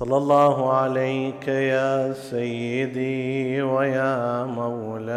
[0.00, 5.10] صلى الله عليك يا سيدي ويا مولاي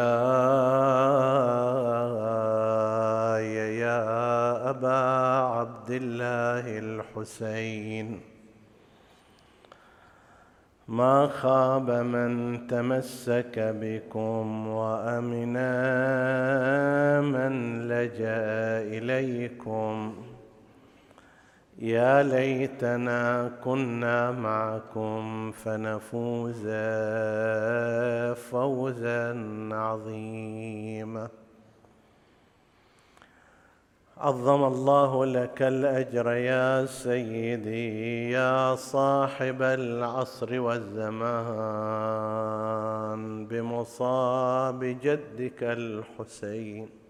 [3.80, 4.04] يا
[4.70, 5.04] أبا
[5.56, 8.22] عبد الله الحسين.
[10.88, 15.72] ما خاب من تمسك بكم وامنا
[17.22, 20.14] من لجأ إليكم.
[21.78, 26.68] يا ليتنا كنا معكم فنفوز
[28.52, 29.34] فوزا
[29.72, 31.30] عظيما.
[34.18, 41.34] عظم الله لك الأجر يا سيدي يا صاحب العصر والزمان
[43.46, 47.03] بمصاب جدك الحسين.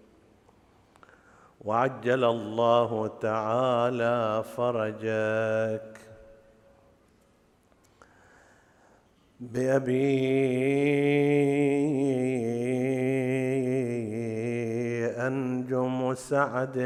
[1.64, 6.00] وعجل الله تعالى فرجك
[9.39, 10.03] بأبي
[15.28, 16.78] أنجم سعد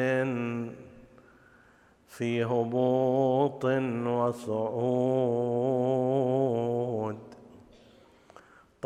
[2.08, 3.66] في هبوط
[4.05, 4.78] وصعود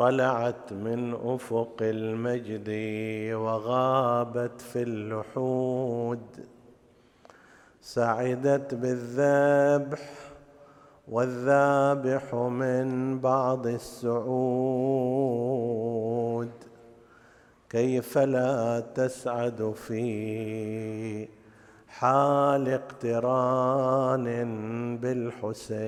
[0.02, 2.68] طلعت من أفق المجد
[3.34, 6.46] وغابت في اللحود
[7.80, 10.00] سعدت بالذبح
[11.08, 14.22] والذابح من بعض السعود.
[17.70, 21.28] كيف لا تسعد في
[21.88, 24.26] حال اقتران
[24.98, 25.82] بالحسين؟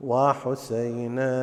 [0.00, 1.36] وحسينا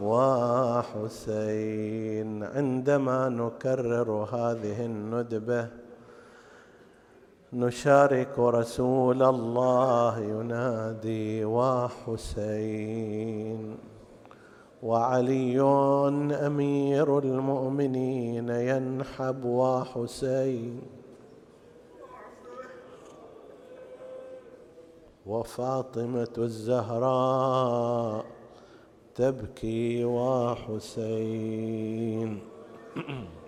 [0.01, 1.63] وحسين.
[2.43, 5.67] عندما نكرر هذه الندبة
[7.53, 13.15] نشارك رسول الله ينادي وحسين.
[14.85, 15.61] وعلي
[16.31, 20.81] أمير المؤمنين ينحب وحسين.
[25.25, 28.25] وفاطمة الزهراء
[29.15, 30.79] تبكي وحسين.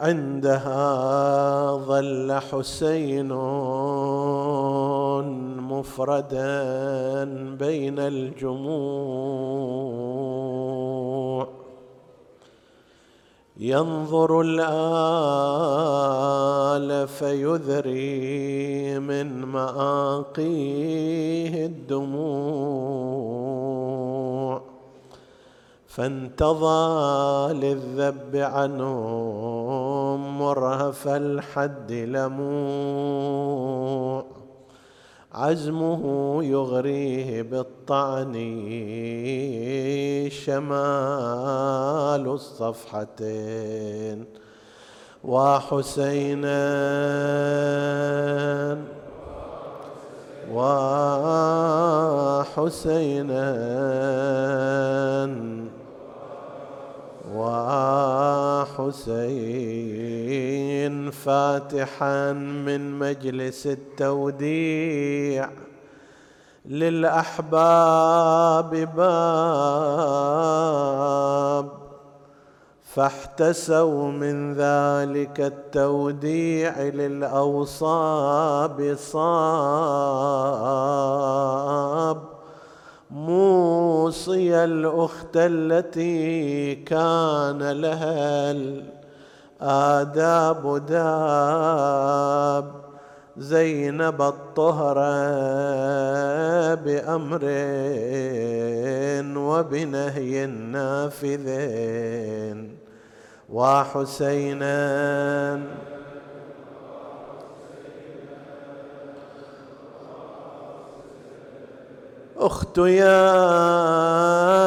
[0.00, 3.32] عندها ظل حسين
[5.60, 7.24] مفردا
[7.58, 9.42] بين الجموع.
[13.56, 14.68] ينظر الآل
[17.08, 20.46] فيذري من مآقيه
[21.66, 23.42] الدموع.
[25.94, 33.22] فانتضى للذب عنهم مرهف الحد لموع
[35.32, 38.34] عزمه يغريه بالطعن
[40.30, 44.24] شمال الصفحتين.
[45.24, 46.62] وحسينا
[52.52, 53.52] وحسينا
[57.34, 59.00] وحسين
[61.10, 65.50] فاتحا من مجلس التوديع
[66.66, 67.90] للأحباب
[68.96, 70.22] باب
[72.94, 78.16] فاحتسوا من ذلك التوديع للأوصاب
[78.98, 80.32] صاب.
[83.12, 88.50] موصي الأخت التي كان لها
[89.60, 92.82] الآداب داب.
[93.36, 95.14] زينب الطهرة
[96.74, 97.40] بأمر
[99.36, 101.78] وبنهي نافذين
[103.52, 104.72] وحسينا
[112.46, 113.14] أخت يا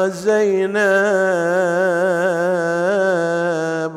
[0.08, 0.76] زينب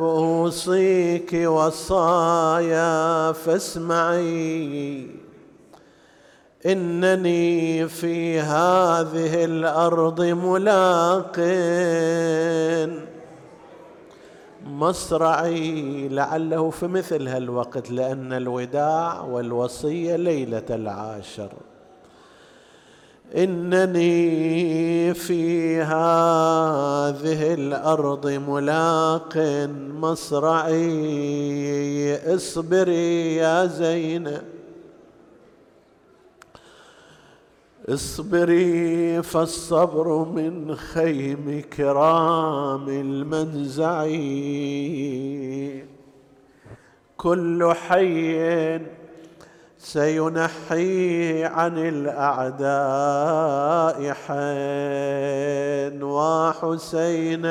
[0.01, 5.07] أوصيك وصايا فاسمعي.
[6.65, 11.39] إنني في هذه الأرض ملاق.
[14.65, 21.49] مصرعي لعله في مثل هالوقت لأن الوداع والوصية ليلة العاشر.
[23.35, 29.37] إنني في هذه الأرض ملاق
[30.01, 31.15] مصرعي
[32.35, 34.43] اصبري يا زينب
[37.89, 44.05] اصبري فالصبر من خيم كرام المنزع
[47.17, 48.79] كل حي
[49.93, 52.69] سينحي عن الأعداء
[54.13, 57.49] حين وحسينا.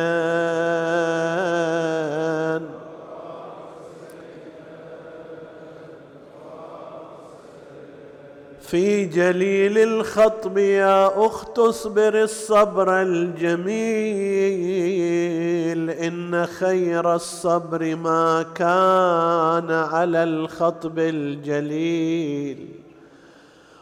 [8.70, 13.70] في جليل الخطب يا أخت اصبر الصبر الجميل
[15.90, 22.68] إن خير الصبر ما كان على الخطب الجليل.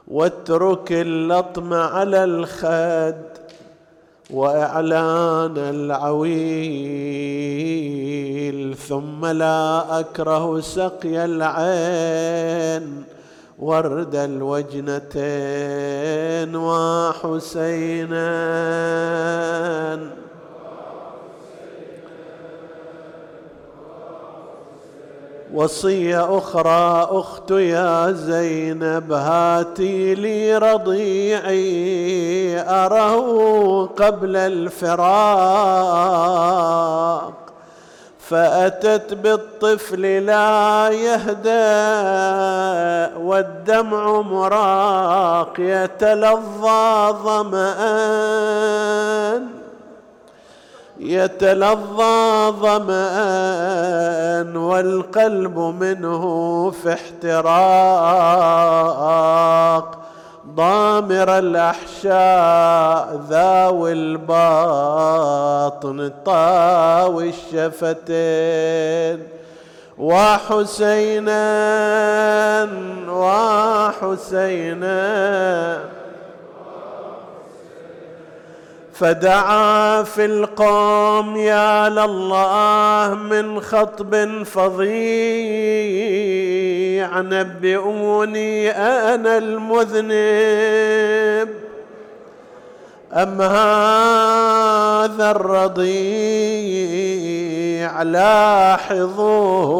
[0.09, 3.23] واترك اللطم على الخد
[4.31, 6.37] وإعلان العويل
[8.77, 13.05] ثم لا أكره سقي العين.
[13.59, 15.17] ورد الوجنتين
[16.57, 18.27] وحسينا
[25.55, 35.07] وصية أخرى أخت يا زينب هاتي لي رضيعي أره قبل الفراق.
[38.29, 41.51] فأتت بالطفل لا يهدى
[43.21, 48.67] والدمع مراق يتلظى ظمآن.
[51.01, 57.67] يتلظى ظمآن والقلب منه في احتراق.
[60.57, 69.29] ضامر الأحشاء ذاوي الباطن طاوي الشفتين
[69.99, 71.45] وحسينا
[73.09, 74.97] وحسينا.
[78.99, 84.87] فدعا في القوم يا لله من خطب فظيع
[87.21, 90.07] نبئوني أنا المذنب
[93.13, 95.87] أم هذا الرضيع
[98.03, 99.73] لاحظوه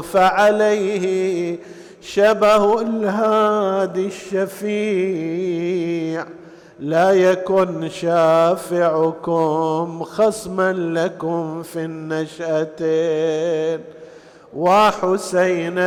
[0.00, 1.58] فعليه
[2.02, 5.44] شبه الهادي الشفيع.
[6.80, 9.34] لا يكن شافعكم
[10.04, 13.80] خصما لكم في النشأتين.
[14.56, 15.84] وحسينا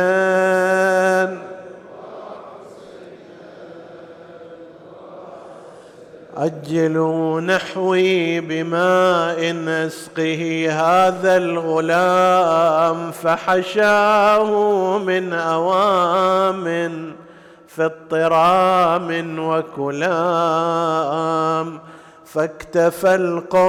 [6.36, 16.66] أجلوا نحوي بماء أسقه هذا الغلام فحشاه من أوام
[17.78, 19.38] في اضطرام
[19.78, 20.98] وكلام
[22.24, 23.64] فاكتفى القوم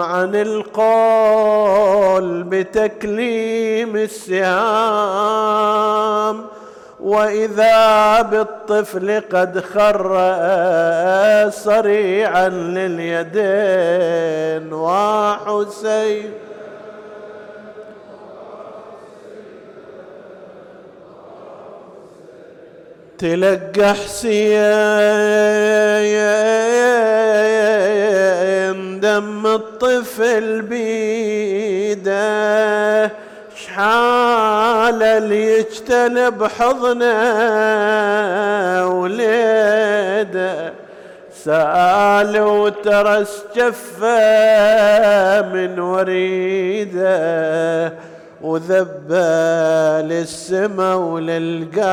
[0.00, 5.34] عن القول بتكليم السهام.
[7.00, 10.08] وإذا بالطفل قد خر
[11.50, 13.92] صريعا لليدين
[14.72, 16.30] وحسين
[23.18, 24.54] تلقى حسين
[29.00, 32.14] دم الطفل بيده.
[33.56, 37.08] شحال اللي يجتلب حضنه
[38.88, 40.72] وليده؟
[41.44, 47.14] سأل وترس جفه من وريده.
[48.44, 51.86] وذبى للسما وللقاع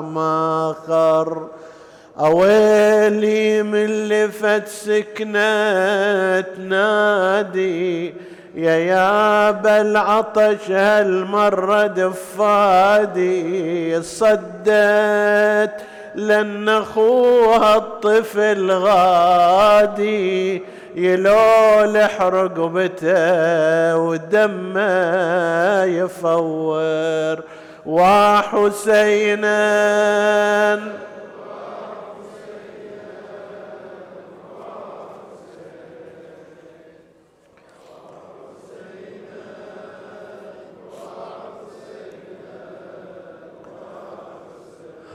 [0.00, 1.46] ما خر.
[2.20, 5.38] أويلي من لفت سكنة
[6.68, 8.14] نادي
[8.54, 13.22] يا يا العطش هالمرة دفادي
[14.02, 15.72] صدت
[16.14, 20.62] لأن أخوها الطفل غادي.
[20.98, 27.44] يلولح رقبته ودمه يفور.
[27.86, 29.58] وحسينا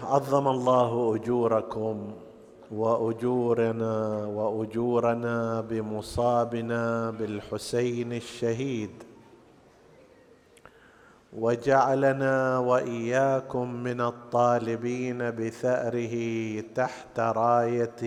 [0.04, 2.23] عظم الله أجوركم.
[2.74, 9.04] وأجورنا وأجورنا بمصابنا بالحسين الشهيد.
[11.34, 16.16] وجعلنا وإياكم من الطالبين بثأره
[16.76, 18.04] تحت راية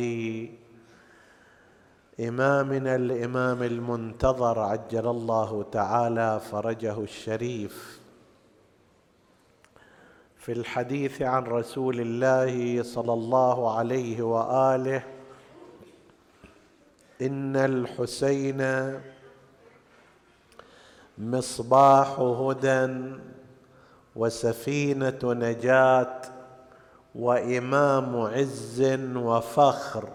[2.21, 8.06] إمامنا الإمام المنتظر عجل الله تعالى فرجه الشريف.
[10.47, 15.03] في الحديث عن رسول الله صلى الله عليه وآله
[17.23, 18.63] إن الحسين
[21.19, 23.13] مصباح هدى
[24.17, 26.21] وسفينة نجاة
[27.15, 30.09] وإمام عز وفخر.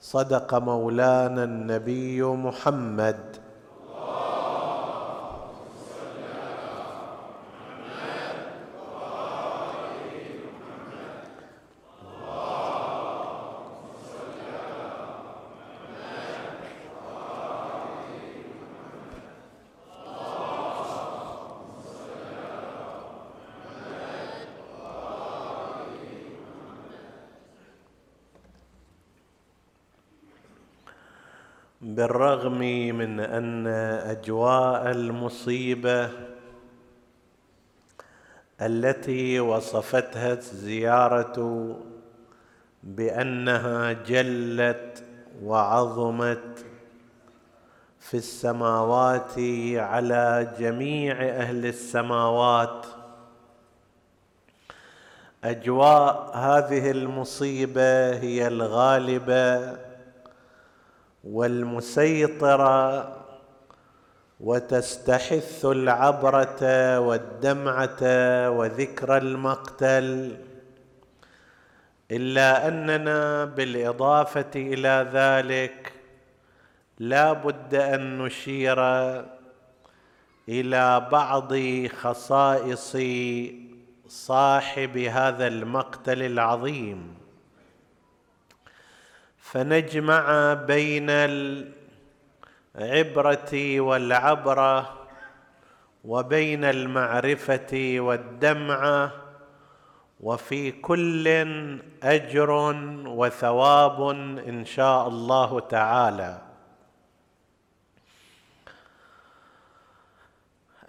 [0.00, 3.36] صدق مولانا النبي محمد.
[31.98, 32.58] بالرغم
[32.98, 33.66] من أن
[34.06, 36.10] أجواء المصيبة
[38.60, 41.76] التي وصفتها الزيارة
[42.82, 45.04] بأنها جلت
[45.42, 46.64] وعظمت
[48.00, 49.34] في السماوات
[49.76, 52.86] على جميع أهل السماوات
[55.44, 59.87] أجواء هذه المصيبة هي الغالبة
[61.24, 63.16] والمسيطره
[64.40, 68.02] وتستحث العبرة والدمعة
[68.50, 70.36] وذكر المقتل.
[72.10, 75.92] إلا أننا بالإضافة إلى ذلك
[76.98, 78.78] لا بد أن نشير
[80.48, 81.52] إلى بعض
[81.86, 82.96] خصائص
[84.08, 87.17] صاحب هذا المقتل العظيم.
[89.52, 91.06] فنجمع بين
[92.76, 94.98] العبرة والعبرة
[96.04, 99.12] وبين المعرفة والدمعه
[100.20, 101.28] وفي كل
[102.02, 102.50] أجر
[103.06, 104.10] وثواب
[104.48, 106.42] إن شاء الله تعالى.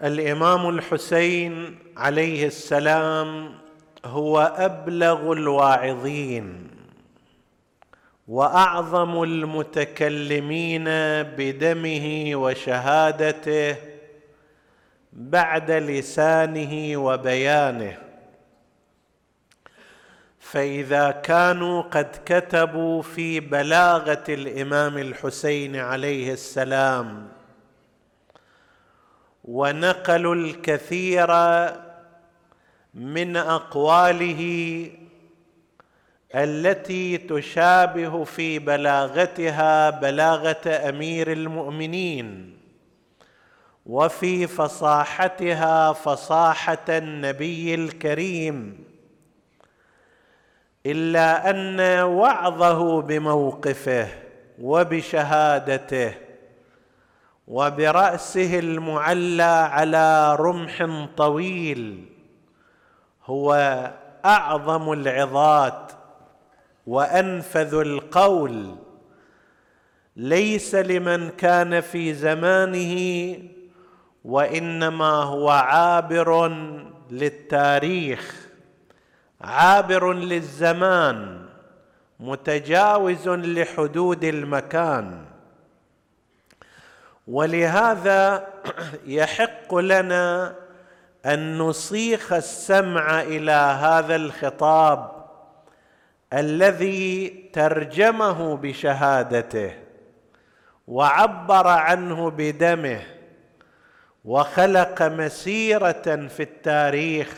[0.04, 3.56] الإمام الحسين عليه السلام
[4.06, 6.79] هو أبلغ الواعظين.
[8.30, 10.84] وأعظم المتكلمين
[11.24, 13.76] بدمه وشهادته
[15.14, 17.98] بعد لسانه وبيانه.
[20.40, 27.28] فإذا كانوا قد كتبوا في بلاغة الإمام الحسين عليه السلام
[29.44, 31.28] ونقلوا الكثير
[32.94, 34.42] من أقواله
[36.36, 42.58] التي تشابه في بلاغتها بلاغة أمير المؤمنين
[43.86, 48.84] وفي فصاحتها فصاحة النبي الكريم.
[50.86, 54.08] إلا أن وعظه بموقفه
[54.62, 56.14] وبشهادته
[57.48, 62.06] وبرأسه المعلى على رمح طويل
[63.26, 63.54] هو
[64.26, 65.92] أعظم العظات
[66.90, 68.76] وأنفذ القول
[70.16, 73.36] ليس لمن كان في زمانه
[74.26, 76.48] وإنما هو عابر
[77.12, 78.48] للتاريخ
[79.42, 81.46] عابر للزمان
[82.20, 85.26] متجاوز لحدود المكان.
[87.28, 88.48] ولهذا
[89.06, 90.56] يحق لنا
[91.26, 95.19] أن نصيخ السمع إلى هذا الخطاب
[96.34, 99.74] الذي ترجمه بشهادته
[100.88, 103.02] وعبر عنه بدمه
[104.26, 107.34] وخلق مسيرة في التاريخ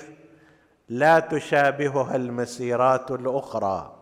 [0.90, 3.98] لا تشابهها المسيرات الأخرى.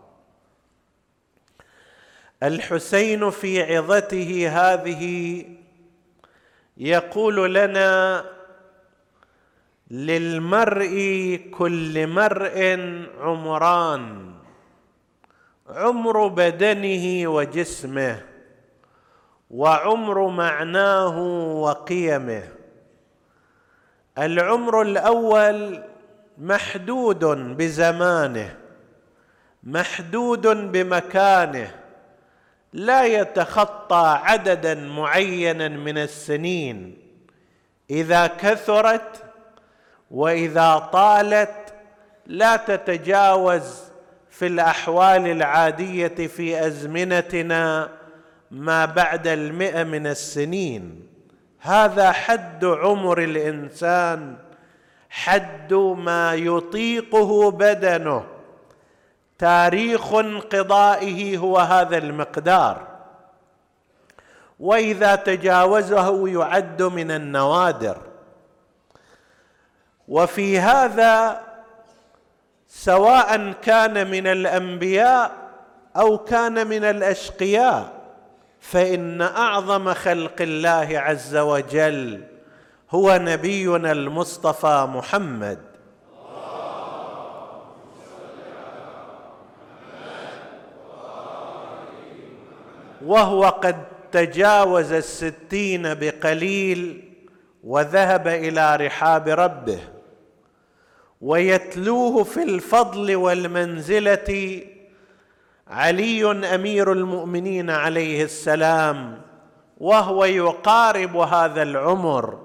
[2.44, 5.46] الحسين في عظته هذه
[6.78, 8.26] يقول لنا
[9.92, 10.96] للمرء
[11.52, 12.80] كل مرء
[13.20, 14.39] عمران
[15.70, 18.22] عمر بدنه وجسمه
[19.52, 21.20] وعمر معناه
[21.62, 22.44] وقيمه.
[24.18, 25.84] العمر الأول
[26.38, 27.26] محدود
[27.58, 28.58] بزمانه
[29.64, 31.76] محدود بمكانه
[32.74, 36.98] لا يتخطى عددا معينا من السنين.
[37.90, 39.24] إذا كثرت
[40.12, 41.74] وإذا طالت
[42.26, 43.89] لا تتجاوز
[44.40, 47.90] في الأحوال العادية في أزمنتنا
[48.52, 51.08] ما بعد المئة من السنين.
[51.60, 54.38] هذا حد عمر الإنسان
[55.10, 58.26] حد ما يطيقه بدنه.
[59.38, 62.88] تاريخ انقضائه هو هذا المقدار.
[64.60, 67.98] وإذا تجاوزه يعد من النوادر.
[70.08, 71.42] وفي هذا
[72.72, 75.32] سواء كان من الأنبياء
[75.98, 77.94] أو كان من الأشقياء
[78.60, 82.24] فإن أعظم خلق الله عز وجل
[82.92, 85.60] هو نبينا المصطفى محمد.
[93.06, 97.04] وهو قد تجاوز الستين بقليل
[97.64, 99.80] وذهب إلى رحاب ربه.
[101.22, 104.62] ويتلوه في الفضل والمنزلة
[105.68, 109.22] علي أمير المؤمنين عليه السلام
[109.78, 112.40] وهو يقارب هذا العمر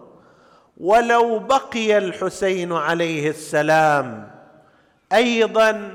[0.76, 4.31] ولو بقي الحسين عليه السلام
[5.12, 5.93] أيضا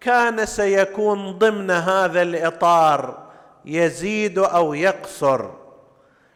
[0.00, 3.28] كان سيكون ضمن هذا الإطار
[3.64, 5.50] يزيد أو يقصر.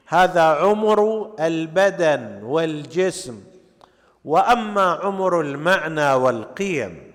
[0.07, 3.41] هذا عمر البدن والجسم.
[4.25, 7.13] وأما عمر المعنى والقيم.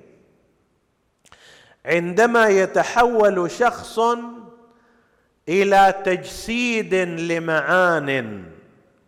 [1.86, 4.00] عندما يتحول شخص
[5.50, 8.44] إلى تجسيد لمعان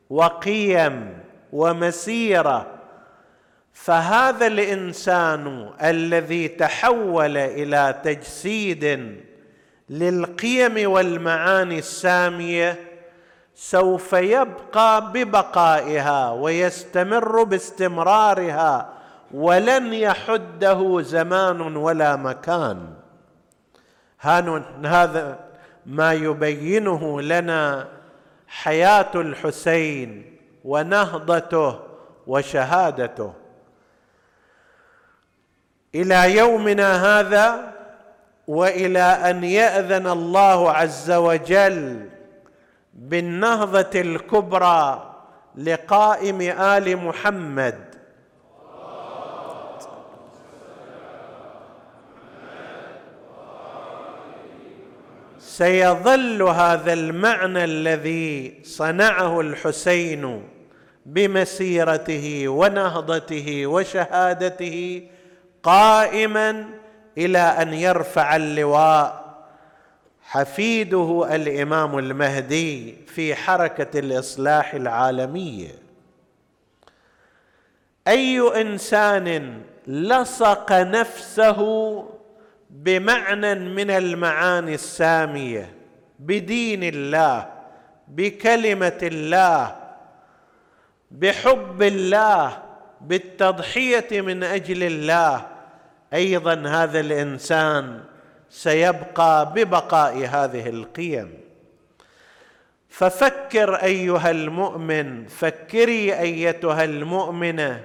[0.09, 1.19] وقيم
[1.53, 2.67] ومسيرة
[3.73, 9.15] فهذا الإنسان الذي تحول إلى تجسيد
[9.89, 12.88] للقيم والمعاني السامية
[13.61, 18.89] سوف يبقى ببقائها ويستمر باستمرارها
[19.31, 22.93] ولن يحده زمان ولا مكان.
[24.85, 25.39] هذا
[25.85, 27.87] ما يبينه لنا
[28.47, 31.79] حياة الحسين ونهضته
[32.27, 33.33] وشهادته.
[35.95, 37.73] إلى يومنا هذا
[38.47, 42.09] وإلى أن يأذن الله عز وجل
[42.99, 45.13] بالنهضة الكبرى
[45.55, 47.89] لقائم آل محمد.
[55.39, 60.49] سيظل هذا المعنى الذي صنعه الحسين
[61.05, 65.07] بمسيرته ونهضته وشهادته
[65.63, 66.65] قائما
[67.17, 69.18] إلى أن يرفع اللواء.
[70.29, 75.71] حفيده الإمام المهدي في حركة الإصلاح العالمية.
[78.07, 81.59] أي إنسان لصق نفسه
[82.69, 85.73] بمعنى من المعاني السامية
[86.19, 87.49] بدين الله
[88.07, 89.75] بكلمة الله
[91.11, 92.57] بحب الله
[93.01, 95.47] بالتضحية من أجل الله
[96.13, 97.99] أيضا هذا الإنسان
[98.49, 101.33] سيبقى ببقاء هذه القيم.
[102.89, 107.81] ففكر أيها المؤمن فكري أيتها المؤمنة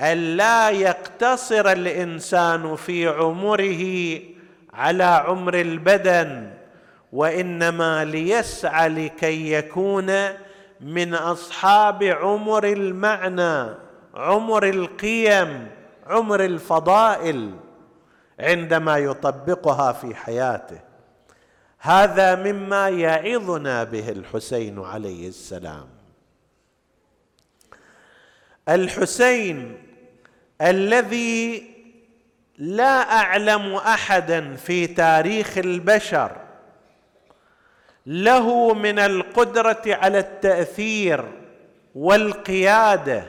[0.00, 4.20] الا يقتصر الإنسان في عمره
[4.74, 6.50] على عمر البدن
[7.12, 10.12] وإنما ليسعى لكي يكون
[10.80, 13.74] من أصحاب عمر المعنى
[14.14, 15.68] عمر القيم
[16.06, 17.50] عمر الفضائل.
[18.40, 20.80] عندما يطبقها في حياته.
[21.78, 25.88] هذا مما يعظنا به الحسين عليه السلام.
[28.68, 29.76] الحسين
[30.62, 31.70] الذي
[32.58, 36.36] لا أعلم أحدا في تاريخ البشر
[38.06, 41.24] له من القدرة على التأثير
[41.94, 43.24] والقيادة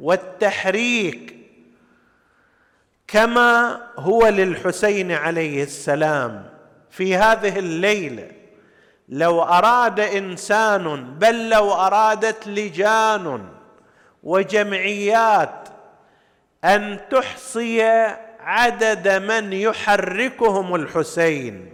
[0.00, 1.36] والتحريك
[3.14, 6.44] كما هو للحسين عليه السلام
[6.90, 8.30] في هذه الليلة.
[9.08, 13.48] لو أراد إنسان بل لو أرادت لجان
[14.22, 15.68] وجمعيات
[16.64, 17.82] أن تحصي
[18.40, 21.72] عدد من يحركهم الحسين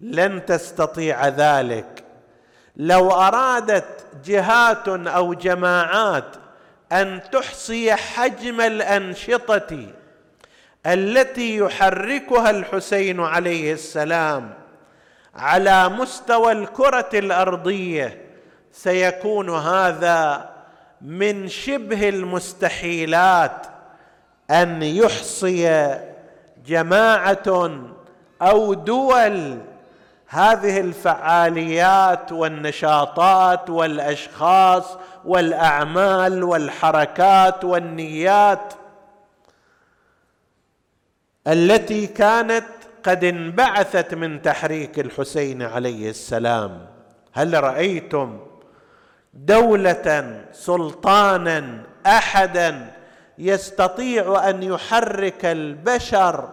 [0.00, 2.04] لن تستطيع ذلك.
[2.76, 6.36] لو أرادت جهات أو جماعات
[6.92, 9.99] أن تحصي حجم الأنشطة
[10.86, 14.50] التي يحركها الحسين عليه السلام
[15.34, 18.20] على مستوى الكرة الأرضية
[18.72, 20.50] سيكون هذا
[21.00, 23.66] من شبه المستحيلات
[24.50, 25.94] أن يحصي
[26.66, 27.70] جماعة
[28.42, 29.58] أو دول
[30.28, 34.84] هذه الفعاليات والنشاطات والأشخاص
[35.24, 38.72] والأعمال والحركات والنيات
[41.46, 42.64] التي كانت
[43.02, 46.86] قد انبعثت من تحريك الحسين عليه السلام.
[47.32, 48.38] هل رأيتم
[49.34, 52.90] دولة سلطانا أحدا
[53.38, 56.48] يستطيع أن يحرك البشر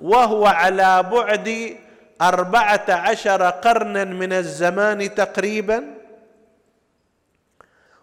[0.00, 1.76] وهو على بعد
[2.22, 5.84] أربعة عشر قرنا من الزمان تقريبا؟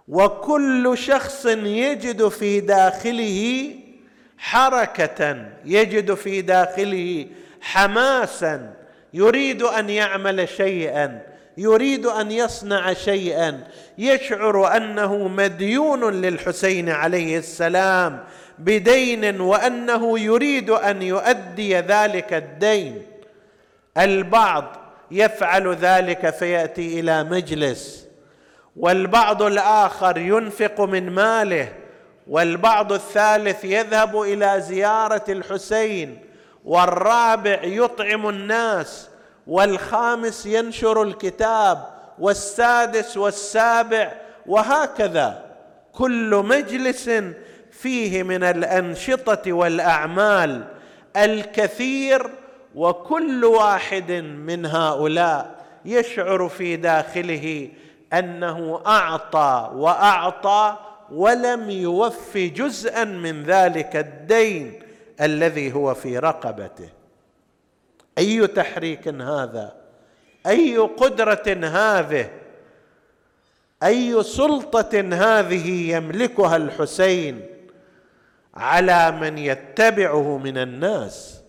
[0.07, 3.69] وكل شخص يجد في داخله
[4.37, 7.27] حركة يجد في داخله
[7.61, 8.73] حماسا
[9.13, 11.21] يريد أن يعمل شيئا
[11.57, 13.67] يريد أن يصنع شيئا.
[13.97, 18.23] يشعر أنه مديون للحسين عليه السلام
[18.59, 23.01] بدين وأنه يريد أن يؤدي ذلك الدين.
[23.97, 24.75] البعض
[25.11, 28.07] يفعل ذلك فيأتي إلى مجلس
[28.75, 31.67] والبعض الآخر ينفق من ماله.
[32.27, 36.19] والبعض الثالث يذهب إلى زيارة الحسين
[36.65, 39.09] والرابع يطعم الناس
[39.47, 41.85] والخامس ينشر الكتاب
[42.19, 44.11] والسادس والسابع
[44.45, 45.45] وهكذا.
[45.93, 47.09] كل مجلس
[47.71, 50.63] فيه من الأنشطة والأعمال
[51.17, 52.29] الكثير
[52.75, 57.69] وكل واحد من هؤلاء يشعر في داخله
[58.13, 60.77] أنه أعطى وأعطى
[61.11, 64.79] ولم يوف جزءا من ذلك الدين
[65.21, 66.89] الذي هو في رقبته.
[68.17, 69.75] أي تحريك هذا؟
[70.47, 72.29] أي قدرة هذه؟
[73.83, 77.45] أي سلطة هذه يملكها الحسين
[78.53, 81.41] على من يتبعه من الناس؟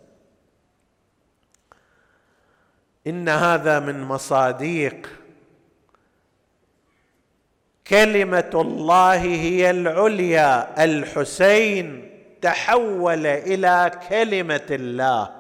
[3.07, 5.09] إن هذا من مصاديق
[7.89, 10.85] كلمة الله هي العليا.
[10.85, 12.11] الحسين
[12.43, 15.31] تحول إلى كلمة الله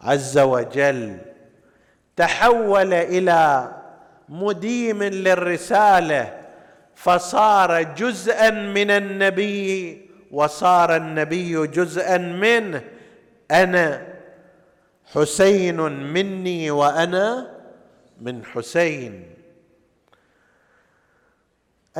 [0.00, 1.18] عز وجل.
[2.16, 3.72] تحول إلى
[4.28, 6.40] مديم للرسالة.
[6.94, 10.00] فصار جزءا من النبي
[10.32, 12.82] وصار النبي جزءا منه.
[13.50, 14.06] أنا
[15.14, 15.80] حسين
[16.12, 17.46] مني وأنا
[18.20, 19.39] من حسين.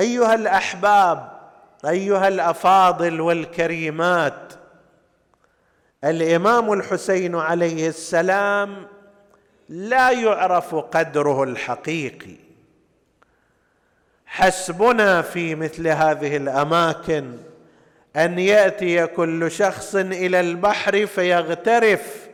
[0.00, 1.40] أيها الأحباب
[1.84, 4.52] أيها الأفاضل والكريمات
[6.04, 8.86] الإمام الحسين عليه السلام
[9.68, 12.36] لا يعرف قدره الحقيقي.
[14.26, 17.36] حسبنا في مثل هذه الأماكن
[18.16, 22.28] أن يأتي كل شخص إلى البحر فيغترف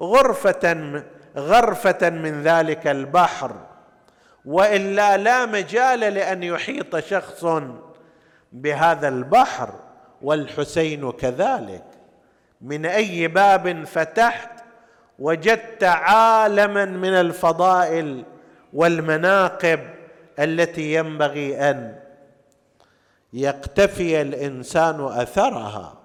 [0.00, 1.02] غرفة
[1.36, 3.52] غرفة من ذلك البحر.
[4.44, 7.46] وإلا لا مجال لأن يحيط شخص
[8.52, 9.74] بهذا البحر
[10.22, 11.84] والحسين كذلك.
[12.60, 14.50] من أي باب فتحت
[15.18, 18.24] وجدت عالما من الفضائل
[18.72, 19.80] والمناقب
[20.38, 22.00] التي ينبغي أن
[23.32, 25.98] يقتفي الإنسان أثرها.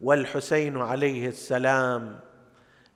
[0.00, 2.18] والحسين عليه السلام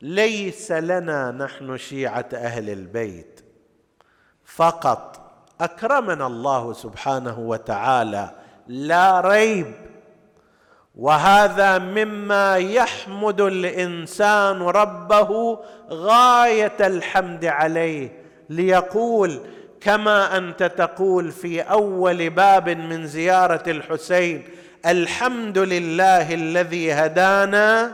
[0.03, 3.34] ليس لنا نحن شيعة أهل البيت.
[4.45, 5.21] فقط.
[5.61, 8.31] أكرمنا الله سبحانه وتعالى.
[8.69, 9.73] لا ريب.
[10.97, 15.59] وهذا مما يحمد الإنسان ربه
[15.91, 18.25] غاية الحمد عليه.
[18.51, 19.41] ليقول
[19.81, 24.45] كما أنت تقول في أول باب من زيارة الحسين
[24.87, 27.93] الحمد لله الذي هدانا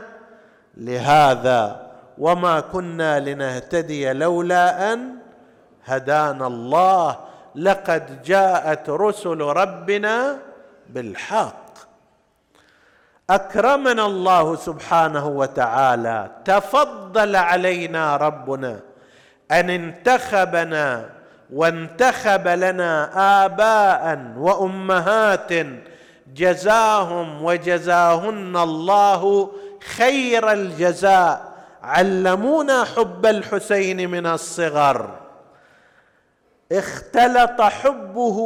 [0.77, 5.20] لهذا وما كنا لنهتدي لولا أن
[5.85, 7.17] هدانا الله
[7.55, 10.37] لقد جاءت رسل ربنا
[10.89, 11.71] بالحق.
[13.29, 16.31] أكرمنا الله سبحانه وتعالى.
[16.45, 18.79] تفضل علينا ربنا
[19.51, 21.09] أن انتخبنا
[21.53, 23.09] وانتخب لنا
[23.45, 25.49] آباء وأمهات.
[26.35, 29.51] جزاهم وجزاهن الله
[29.97, 31.51] خير الجزاء.
[31.83, 35.20] علمونا حب الحسين من الصغر.
[36.71, 38.37] اختلط حبه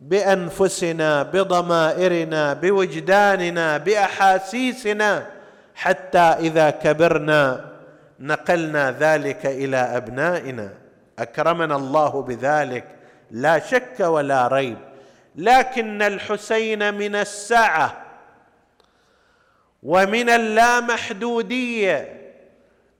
[0.00, 5.26] بأنفسنا بضمائرنا بوجداننا بأحاسيسنا
[5.74, 7.70] حتى إذا كبرنا
[8.20, 10.72] نقلنا ذلك إلى أبنائنا.
[11.18, 12.84] أكرمنا الله بذلك
[13.30, 14.78] لا شك ولا ريب.
[15.36, 18.04] لكن الحسين من السعه
[19.82, 22.20] ومن اللامحدودية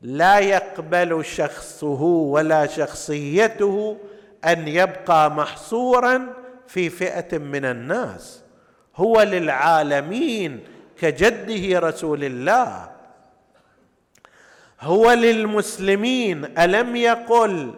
[0.02, 3.96] لا يقبل شخصه ولا شخصيته
[4.46, 6.26] أن يبقى محصورا
[6.66, 8.42] في فئة من الناس.
[8.96, 10.64] هو للعالمين
[11.00, 12.90] كجده رسول الله.
[14.80, 17.74] هو للمسلمين ألم يقل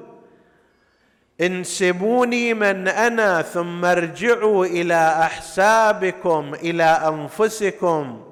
[1.40, 8.22] انسبوني من أنا ثم ارجعوا إلى أحسابكم إلى أنفسكم.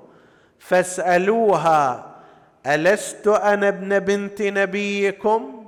[0.59, 2.15] فاسألوها
[2.67, 5.64] ألست أنا ابن بنت نبيكم؟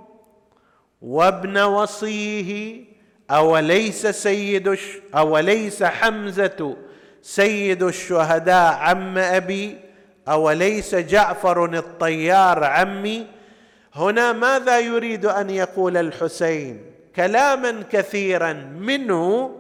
[1.07, 2.85] وابن وصيه
[3.31, 4.79] أوليس سيد
[5.15, 6.77] أوليس حمزة
[7.23, 9.77] سيد الشهداء عم أبي
[10.29, 13.27] أوليس جعفر الطيار عمي.
[13.95, 16.81] هنا ماذا يريد أن يقول الحسين؟
[17.17, 19.51] كلاما كثيرا منه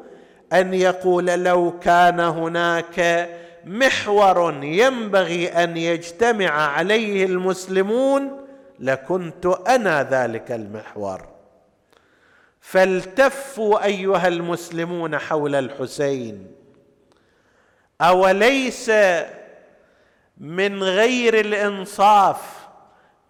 [0.53, 3.29] أن يقول لو كان هناك
[3.65, 8.47] محور ينبغي أن يجتمع عليه المسلمون
[8.81, 11.36] لكنت أنا ذلك المحور.
[12.67, 16.47] فالتفوا أيها المسلمون حول الحسين.
[18.01, 18.91] أوليس
[20.39, 22.41] من غير الإنصاف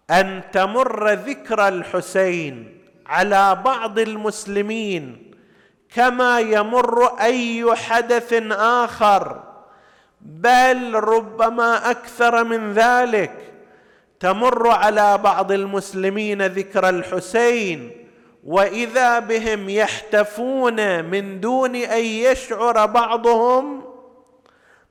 [0.09, 5.31] أن تمر ذكرى الحسين على بعض المسلمين
[5.95, 9.43] كما يمر أي حدث آخر؟
[10.21, 13.53] بل ربما أكثر من ذلك.
[14.19, 18.06] تمر على بعض المسلمين ذكرى الحسين
[18.47, 23.83] وإذا بهم يحتفون من دون أن يشعر بعضهم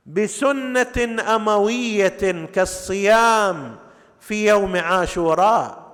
[0.05, 3.75] بسنة أموية كالصيام
[4.19, 5.87] في يوم عاشوراء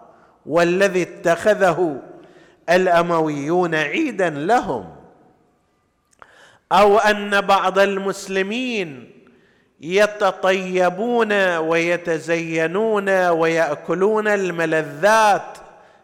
[0.45, 2.01] والذي اتخذه
[2.69, 4.95] الأمويون عيدا لهم.
[6.71, 9.11] أو أن بعض المسلمين
[9.81, 15.57] يتطيبون ويتزينون ويأكلون الملذات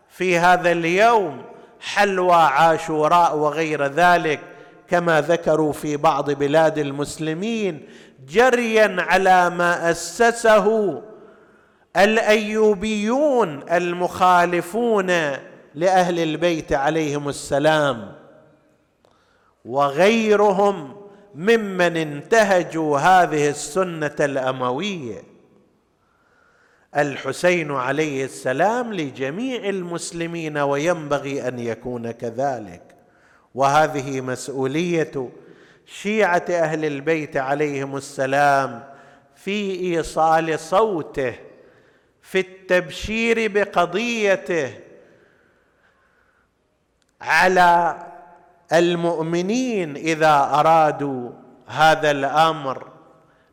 [0.09, 1.48] في هذا اليوم
[1.79, 4.39] حلوى عاشوراء وغير ذلك
[4.87, 7.89] كما ذكروا في بعض بلاد المسلمين
[8.27, 11.01] جريا على ما أسسه
[11.97, 15.07] الأيوبيون المخالفون
[15.75, 18.11] لأهل البيت عليهم السلام
[19.65, 20.95] وغيرهم
[21.35, 25.28] ممن انتهجوا هذه السنة الأموية.
[26.97, 32.81] الحسين عليه السلام لجميع المسلمين وينبغي أن يكون كذلك.
[33.55, 35.29] وهذه مسؤولية
[35.85, 38.83] شيعة أهل البيت عليهم السلام
[39.35, 41.35] في إيصال صوته
[42.21, 44.73] في التبشير بقضيته
[47.21, 47.97] على
[48.73, 51.31] المؤمنين إذا أرادوا
[51.67, 52.88] هذا الأمر.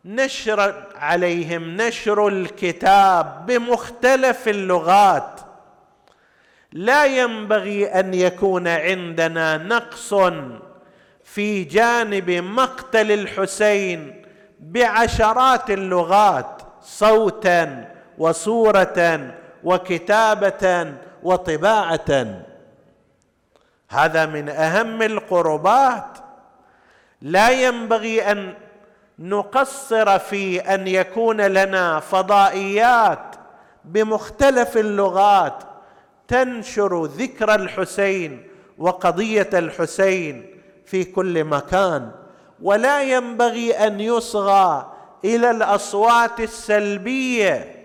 [0.06, 5.40] نشر عليهم نشر الكتاب بمختلف اللغات.
[6.72, 10.14] لا ينبغي أن يكون عندنا نقص
[11.24, 14.22] في جانب مقتل الحسين
[14.60, 20.92] بعشرات اللغات صوتا وصوره وكتابه
[21.22, 22.42] وطباعه.
[23.88, 26.18] هذا من أهم القربات.
[27.22, 28.54] لا ينبغي أن
[29.18, 33.36] نقصر في أن يكون لنا فضائيات
[33.84, 35.62] بمختلف اللغات
[36.28, 38.46] تنشر ذكر الحسين
[38.78, 40.46] وقضية الحسين
[40.86, 42.10] في كل مكان.
[42.62, 44.92] ولا ينبغي أن يصغى
[45.24, 47.76] إلى الأصوات السلبية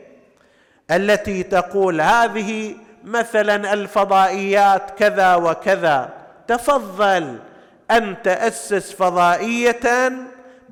[0.92, 6.10] التي تقول هذه مثلا الفضائيات كذا وكذا.
[6.48, 7.40] تفضل
[7.92, 10.12] أن تأسس فضائية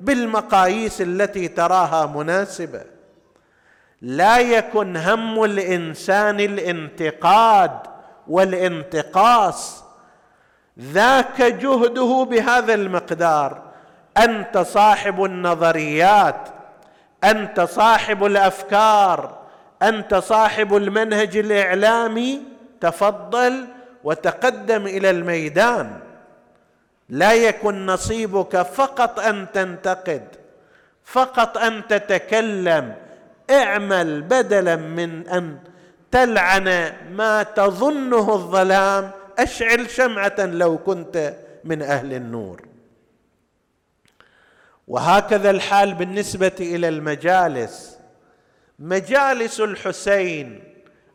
[0.00, 2.80] بالمقاييس التي تراها مناسبة.
[4.02, 7.70] لا يكن هم الإنسان الانتقاد
[8.28, 9.84] والانتقاص.
[10.80, 13.62] ذاك جهده بهذا المقدار.
[14.18, 16.48] أنت صاحب النظريات
[17.24, 19.38] أنت صاحب الأفكار
[19.82, 22.42] أنت صاحب المنهج الإعلامي.
[22.80, 23.66] تفضل
[24.04, 26.00] وتقدم إلى الميدان.
[27.10, 30.28] لا يكن نصيبك فقط أن تنتقد
[31.04, 32.94] فقط أن تتكلم.
[33.50, 35.58] اعمل بدلا من أن
[36.10, 39.10] تلعن ما تظنه الظلام.
[39.38, 42.62] أشعل شمعة لو كنت من أهل النور.
[44.88, 47.98] وهكذا الحال بالنسبة إلى المجالس.
[48.78, 50.64] مجالس الحسين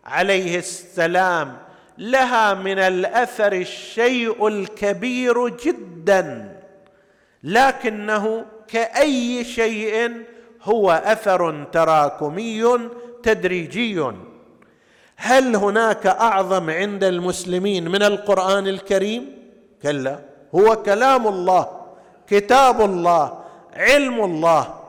[0.06, 1.65] عليه السلام
[1.98, 6.56] لها من الأثر الشيء الكبير جدا
[7.44, 10.12] لكنه كأي شيء
[10.64, 12.80] هو أثر تراكمي
[13.24, 14.12] تدريجي.
[15.18, 19.38] هل هناك أعظم عند المسلمين من القرآن الكريم؟
[19.84, 20.20] كلا
[20.56, 21.68] هو كلام الله
[22.28, 23.40] كتاب الله
[23.74, 24.85] علم الله.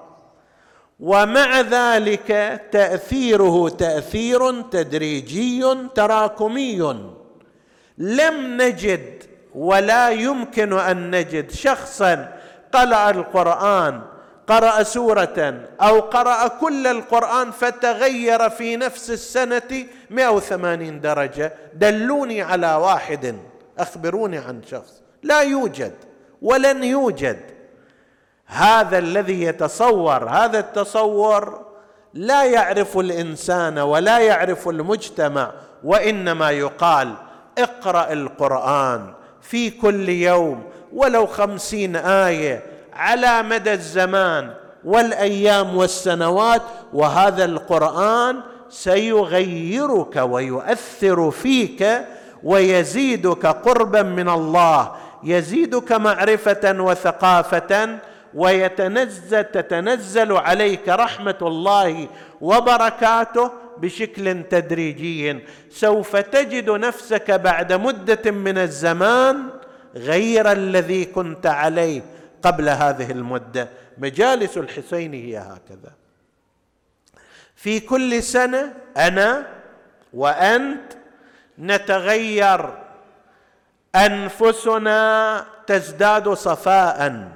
[1.00, 6.96] ومع ذلك تأثيره تأثير تدريجي تراكمي.
[7.98, 9.22] لم نجد
[9.54, 12.32] ولا يمكن أن نجد شخصا
[12.72, 14.02] قرأ القرآن
[14.46, 21.52] قرأ سورة أو قرأ كل القرآن فتغير في نفس السنة 180 درجة.
[21.74, 23.36] دلوني على واحد
[23.78, 25.02] أخبروني عن شخص.
[25.22, 25.92] لا يوجد
[26.42, 27.55] ولن يوجد.
[28.46, 31.66] هذا الذي يتصور هذا التصور
[32.14, 35.50] لا يعرف الإنسان ولا يعرف المجتمع
[35.84, 37.14] وإنما يقال
[37.58, 44.50] اقرأ القرآن في كل يوم ولو خمسين آية على مدى الزمان
[44.84, 52.04] والأيام والسنوات وهذا القرآن سيغيرك ويؤثر فيك
[52.42, 54.92] ويزيدك قربا من الله
[55.24, 57.98] يزيدك معرفة وثقافة
[58.36, 62.08] ويتنزل تتنزل عليك رحمة الله
[62.40, 65.40] وبركاته بشكل تدريجي.
[65.70, 69.48] سوف تجد نفسك بعد مدة من الزمان
[69.94, 72.02] غير الذي كنت عليه
[72.42, 73.68] قبل هذه المدة.
[73.98, 75.92] مجالس الحسين هي هكذا.
[77.54, 79.46] في كل سنة أنا
[80.12, 80.92] وأنت
[81.58, 82.70] نتغير.
[83.94, 87.28] أنفسنا تزداد صفاء.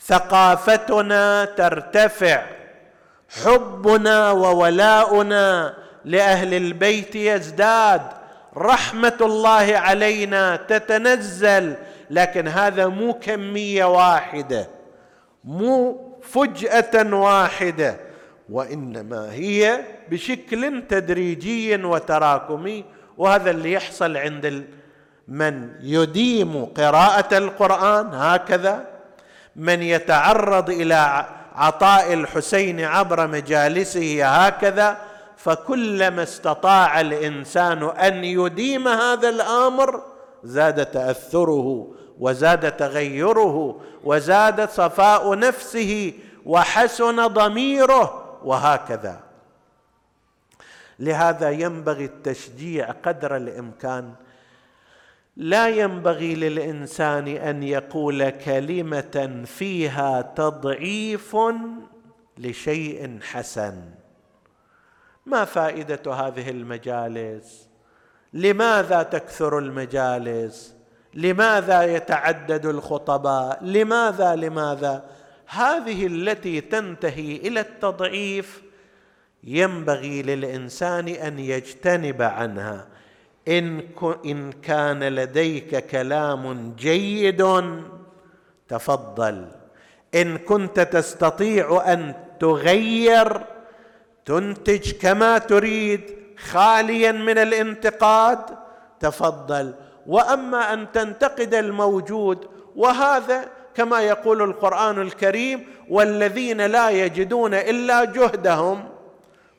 [0.00, 2.42] ثقافتنا ترتفع
[3.44, 8.02] حبنا وولاؤنا لأهل البيت يزداد.
[8.56, 11.74] رحمة الله علينا تتنزل
[12.10, 14.68] لكن هذا مو كمية واحدة
[15.44, 17.96] مو فجأة واحدة
[18.50, 19.80] وإنما هي
[20.10, 22.84] بشكل تدريجي وتراكمي
[23.18, 24.64] وهذا اللي يحصل عند
[25.28, 28.84] من يديم قراءة القرآن هكذا.
[29.58, 34.96] من يتعرض إلى عطاء الحسين عبر مجالسه هكذا
[35.36, 40.02] فكلما استطاع الإنسان أن يديم هذا الأمر
[40.44, 46.12] زاد تأثره وزاد تغيره وزاد صفاء نفسه
[46.46, 49.20] وحسن ضميره وهكذا.
[50.98, 54.12] لهذا ينبغي التشجيع قدر الإمكان
[55.38, 61.36] لا ينبغي للإنسان أن يقول كلمة فيها تضعيف
[62.38, 63.74] لشيء حسن.
[65.26, 67.68] ما فائدة هذه المجالس؟
[68.32, 70.74] لماذا تكثر المجالس؟
[71.14, 75.04] لماذا يتعدد الخطباء؟ لماذا؟ لماذا؟
[75.46, 78.62] هذه التي تنتهي إلى التضعيف
[79.44, 82.87] ينبغي للإنسان أن يجتنب عنها.
[83.48, 83.80] إن
[84.24, 87.44] إن كان لديك كلام جيد
[88.68, 89.46] تفضل.
[90.14, 93.40] إن كنت تستطيع أن تغير
[94.24, 98.38] تنتج كما تريد خاليا من الانتقاد
[99.00, 99.74] تفضل.
[100.06, 108.88] وأما أن تنتقد الموجود وهذا كما يقول القرآن الكريم والذين لا يجدون إلا جهدهم.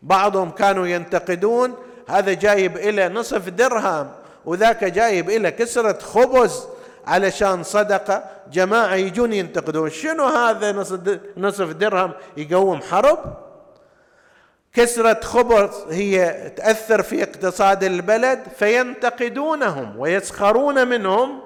[0.01, 1.75] بعضهم كانوا ينتقدون
[2.09, 4.11] هذا جايب إلى نصف درهم
[4.45, 6.67] وذاك جايب إلى كسرة خبز
[7.07, 8.23] علشان صدقة.
[8.51, 10.71] جماعة يجون ينتقدون شنو هذا
[11.37, 13.19] نصف درهم يقوم حرب؟
[14.73, 21.41] كسرة خبز هي تأثر في اقتصاد البلد فينتقدونهم ويسخرون منهم.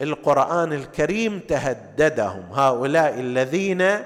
[0.00, 4.02] القرآن الكريم تهددهم هؤلاء الذين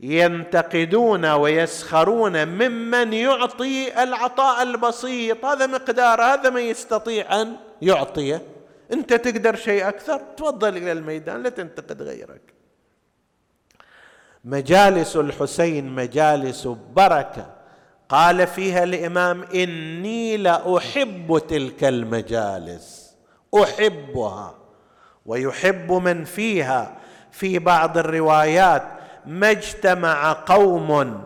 [0.00, 5.44] ينتقدون ويسخرون ممن يعطي العطاء البسيط.
[5.44, 8.42] هذا مقدار هذا ما يستطيع أن يعطيه.
[8.92, 12.40] أنت تقدر شيء أكثر تفضل إلى الميدان لا تنتقد غيرك.
[14.44, 17.56] مجالس الحسين مجالس بركة.
[18.08, 23.16] قال فيها الإمام إني لأحب تلك المجالس.
[23.62, 24.54] أحبها.
[25.26, 26.96] ويحب من فيها.
[27.30, 28.95] في بعض الروايات
[29.26, 31.20] ما اجتمع قوم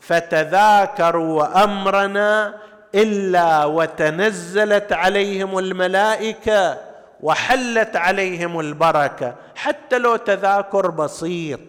[0.00, 2.54] فتذاكروا أمرنا
[2.94, 6.78] إلا وتنزلت عليهم الملائكة
[7.20, 9.34] وحلت عليهم البركة.
[9.54, 11.60] حتى لو تذاكر بسيط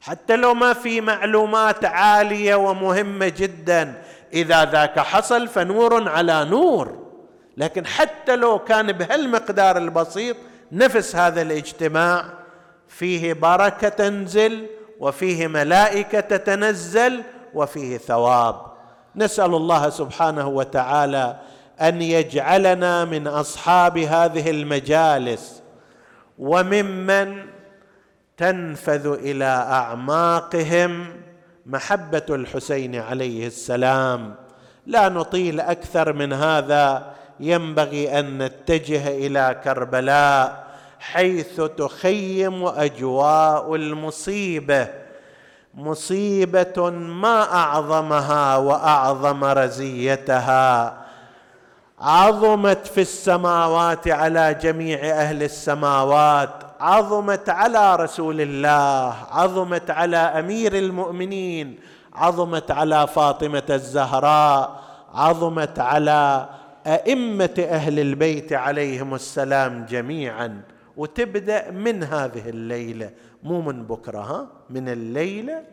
[0.00, 4.02] حتى لو ما في معلومات عالية ومهمة جدا
[4.32, 7.08] إذا ذاك حصل فنور على نور.
[7.56, 10.36] لكن حتى لو كان بهالمقدار البسيط
[10.72, 12.37] نفس هذا الاجتماع.
[12.88, 14.66] فيه بركة تنزل
[15.00, 17.22] وفيه ملائكة تتنزل
[17.54, 18.56] وفيه ثواب.
[19.16, 21.36] نسأل الله سبحانه وتعالى
[21.80, 25.62] أن يجعلنا من أصحاب هذه المجالس
[26.38, 27.42] وممن
[28.36, 31.06] تنفذ إلى أعماقهم.
[31.66, 34.34] محبة الحسين عليه السلام.
[34.86, 37.14] لا نطيل أكثر من هذا.
[37.40, 40.67] ينبغي أن نتجه إلى كربلاء.
[41.00, 44.88] حيث تخيم أجواء المصيبة.
[45.74, 50.96] مصيبة ما أعظمها وأعظم رزيتها.
[52.00, 56.50] عظمت في السماوات على جميع أهل السماوات.
[56.80, 59.16] عظمت على رسول الله.
[59.30, 61.78] عظمت على أمير المؤمنين.
[62.14, 64.80] عظمت على فاطمة الزهراء.
[65.14, 66.48] عظمت على
[66.86, 70.62] أئمة أهل البيت عليهم السلام جميعا.
[70.98, 73.10] وتبدأ من هذه الليلة
[73.42, 75.64] مو من بكرة ها؟ من الليلة.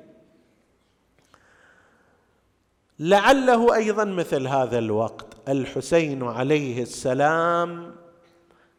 [2.99, 7.95] لعله أيضا مثل هذا الوقت الحسين عليه السلام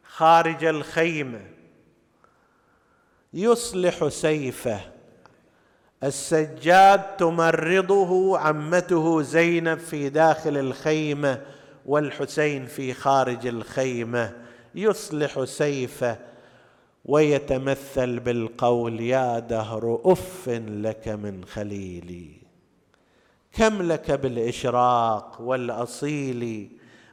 [0.03, 1.41] خارج الخيمة
[3.33, 4.79] يصلح سيفه.
[6.03, 11.41] السجاد تمرضه عمته زينب في داخل الخيمة
[11.85, 14.33] والحسين في خارج الخيمة
[14.75, 16.17] يصلح سيفه.
[17.07, 22.27] ويتمثل بالقول يا دهر أف لك من خليلي.
[23.53, 26.69] كم لك بالإشراق والأصيل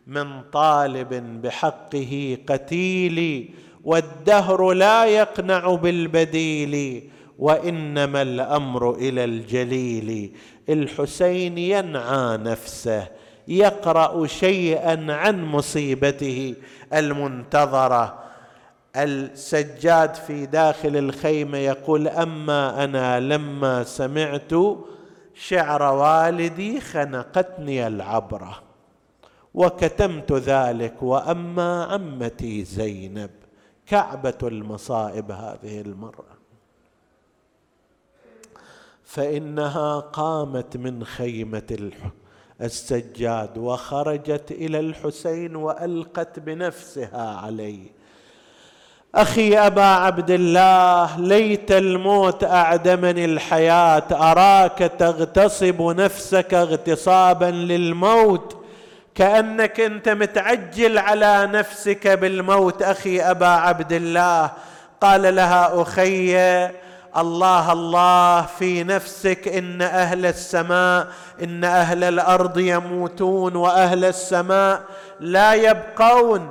[0.07, 3.51] من طالب بحقه قتيل
[3.85, 7.03] والدهر لا يقنع بالبديل
[7.39, 10.33] وإنما الأمر إلى الجليل.
[10.69, 13.09] الحسين ينعى نفسه
[13.49, 16.55] يقرأ شيئا عن مصيبته
[16.93, 18.24] المنتظرة
[18.97, 24.53] السجاد في داخل الخيمة يقول أما أنا لما سمعت
[25.35, 28.63] شعر والدي خنقتني العبرة
[29.55, 33.31] وكتمت ذلك وأما عمتي زينب.
[33.87, 36.35] كعبة المصائب هذه المره
[39.05, 41.91] فإنها قامت من خيمة
[42.61, 47.94] السجاد وخرجت إلى الحسين وألقت بنفسها عليه.
[49.15, 54.03] أخي أبا عبد الله ليت الموت أعدمني الحياة.
[54.13, 58.65] أراك تغتصب نفسك اغتصابا للموت.
[59.15, 64.51] كأنك أنت متعجل على نفسك بالموت أخي أبا عبد الله.
[65.01, 66.37] قال لها أخي
[67.17, 71.07] الله الله في نفسك إن أهل السماء
[71.43, 74.81] إن أهل الأرض يموتون وأهل السماء
[75.21, 76.51] لا يبقون.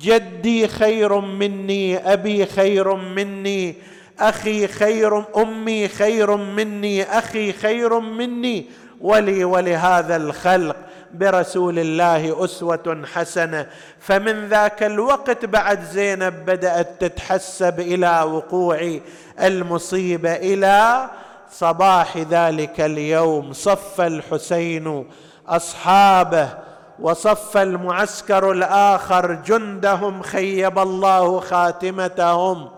[0.00, 3.74] جدي خير مني أبي خير مني
[4.20, 8.66] أخي خير أمي خير مني أخي خير مني.
[9.00, 10.76] ولي ولهذا الخلق
[11.14, 13.66] برسول الله أسوة حسنة.
[14.00, 18.98] فمن ذاك الوقت بعد زينب بدأت تتحسب إلى وقوع
[19.40, 21.10] المصيبه إلى
[21.50, 25.06] صباح ذلك اليوم صف الحسين
[25.48, 26.67] أصحابه
[27.00, 32.68] وصف المعسكر الآخر جندهم خيب الله خاتمتهم.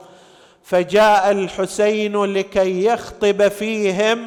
[0.64, 4.18] فجاء الحسين لكي يخطب فيهم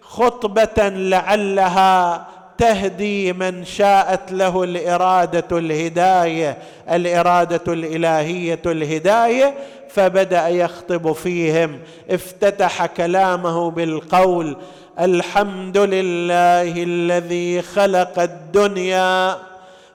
[0.00, 2.26] خطبة لعلها
[2.58, 6.58] تهدي من شاءت له الإرادة الهداية
[6.90, 9.54] الإرادة الإلهية الهداية.
[9.90, 11.78] فبدأ يخطب فيهم
[12.10, 14.56] افتتح كلامه بالقول
[15.00, 19.36] الحمد لله الذي خلق الدنيا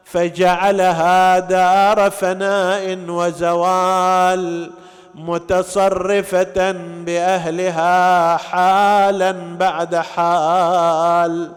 [0.05, 4.71] فجعلها دار فناء وزوال
[5.15, 6.71] متصرفة
[7.05, 11.51] بأهلها حالا بعد حال.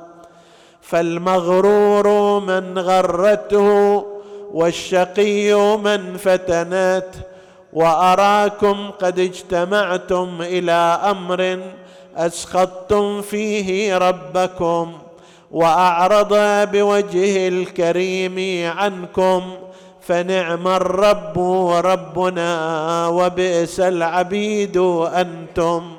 [0.82, 4.06] فالمغرور من غرته
[4.52, 7.20] والشقي من فتنته
[7.72, 11.58] وأراكم قد اجتمعتم إلى أمر
[12.18, 14.92] اسخطتم فيه ربكم
[15.50, 16.34] وأعرض
[16.72, 19.42] بوجهه الكريم عنكم
[20.00, 21.38] فنعم الرب
[21.84, 24.76] ربنا وبئس العبيد
[25.14, 25.92] أنتم.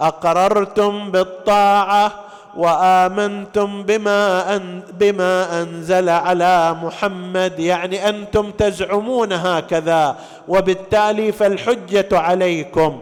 [0.00, 2.12] أقررتم بالطاعة
[2.56, 10.16] وآمنتم بما أن بما أنزل على محمد يعني أنتم تزعمون هكذا
[10.48, 13.00] وبالتالي فالحجة عليكم.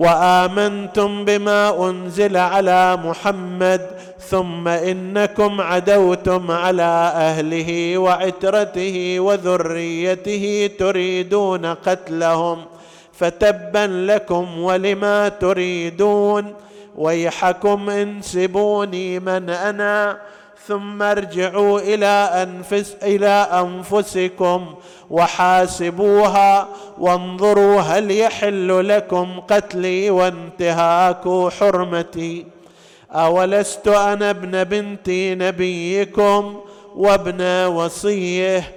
[0.00, 3.86] وآمنتم بما أنزل على محمد
[4.28, 12.64] ثم إنكم عدوتم على أهله وعترته وذريته تريدون قتلهم
[13.12, 16.54] فتبا لكم ولما تريدون
[16.96, 20.18] ويحكم انسبوني من أنا
[20.66, 22.06] ثم ارجعوا إلى
[22.42, 24.74] انفس إلى أنفسكم
[25.10, 32.46] وحاسبوها وانظروا هل يحل لكم قتلي وانتهاك حرمتي.
[33.12, 35.10] أولست أنا ابن بنت
[35.42, 36.60] نبيكم
[36.96, 38.72] وابن وصيه؟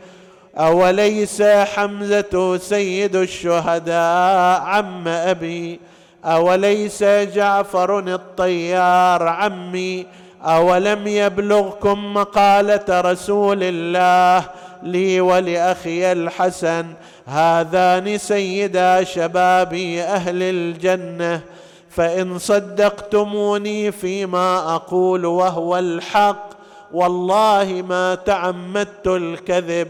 [0.58, 5.80] أوليس حمزة سيد الشهداء عم أبي؟
[6.26, 10.06] أوليس جعفر الطيار عمي؟
[10.44, 14.50] أولم يبلغكم مقالة رسول الله
[14.84, 16.86] لي ولأخي الحسن؟
[17.26, 21.42] هذان سيدا شباب أهل الجنة
[21.90, 26.50] فإن صدقتموني فيما أقول وهو الحق
[26.94, 29.88] والله ما تعمدت الكذب.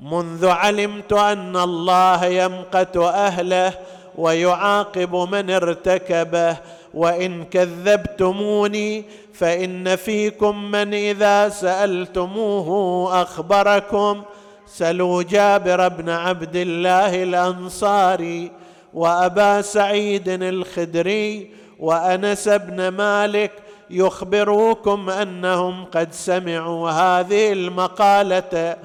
[0.00, 3.72] منذ علمت أن الله يمقت أهله
[4.18, 6.56] ويعاقب من ارتكبه
[6.96, 14.22] وإن كذبتموني فإن فيكم من إذا سألتموه أخبركم.
[14.66, 18.50] سلوا جابر بن عبد الله الأنصاري
[18.94, 23.52] وأبا سعيد الخدري وأنس بن مالك
[23.90, 28.76] يخبروكم أنهم قد سمعوا هذه المقالة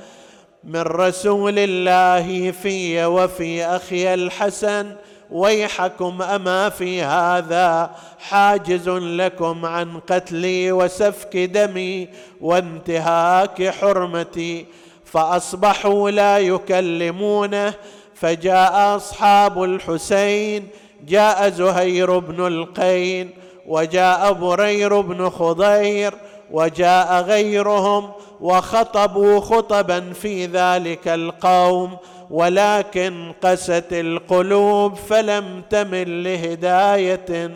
[0.64, 4.96] من رسول الله في وفي أخي الحسن
[5.32, 12.08] ويحكم أما في هذا حاجز لكم عن قتلي وسفك دمي
[12.42, 14.66] وانتهاك حرمتي
[15.06, 17.74] فأصبحوا لا يكلمونه
[18.16, 20.68] فجاء أصحاب الحسين
[21.08, 23.30] جاء زهير بن القين
[23.68, 26.14] وجاء برير بن خضير
[26.52, 28.12] وجاء غيرهم
[28.42, 31.98] وخطبوا خطبا في ذلك القوم
[32.32, 37.52] ولكن قست القلوب فلم تمل لهداية.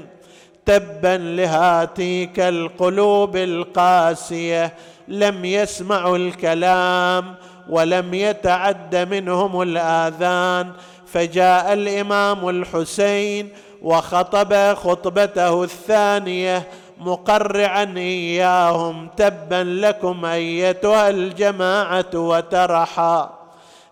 [0.65, 4.73] تبا لهاتيك القلوب القاسية.
[5.07, 7.35] لم يسمعوا الكلام
[7.69, 10.71] ولم يتعد منهم الآذان.
[11.07, 13.49] فجاء الإمام الحسين
[13.81, 16.67] وخطب خطبته الثانية
[16.97, 19.09] مقرعا إياهم.
[19.17, 23.34] تبا لكم أيتها الجماعة وترحا.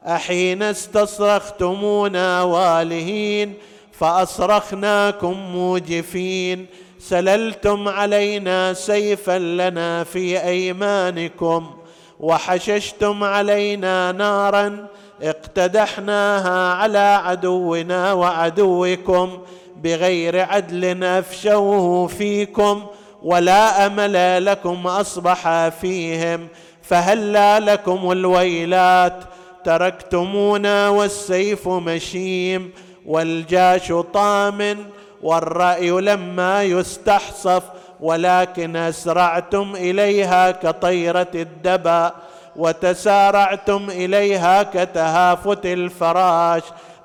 [0.08, 3.54] أحين استصرختمونا والهين
[3.92, 6.66] فأصرخناكم موجفين.
[7.00, 11.72] سللتم علينا سيفا لنا في أيمانكم
[12.20, 14.88] وحششتم علينا نارا
[15.22, 19.40] اقتدحناها على عدونا وعدوكم
[19.84, 22.86] بغير عدل أفشوه فيكم
[23.24, 26.48] ولا أمل لكم أصبح فيهم.
[26.82, 29.24] فهلا لكم الويلات
[29.66, 32.72] تركتمونا والسيف مشيم
[33.06, 34.78] والجاش طام
[35.24, 37.64] والرأي لما يستحصف
[38.00, 42.14] ولكن أسرعتم إليها كطيرة الدبا
[42.56, 46.64] وتسارعتم إليها كتهافت الفراش.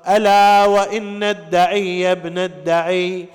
[0.09, 3.25] ألا وإن الدعي ابن الدعي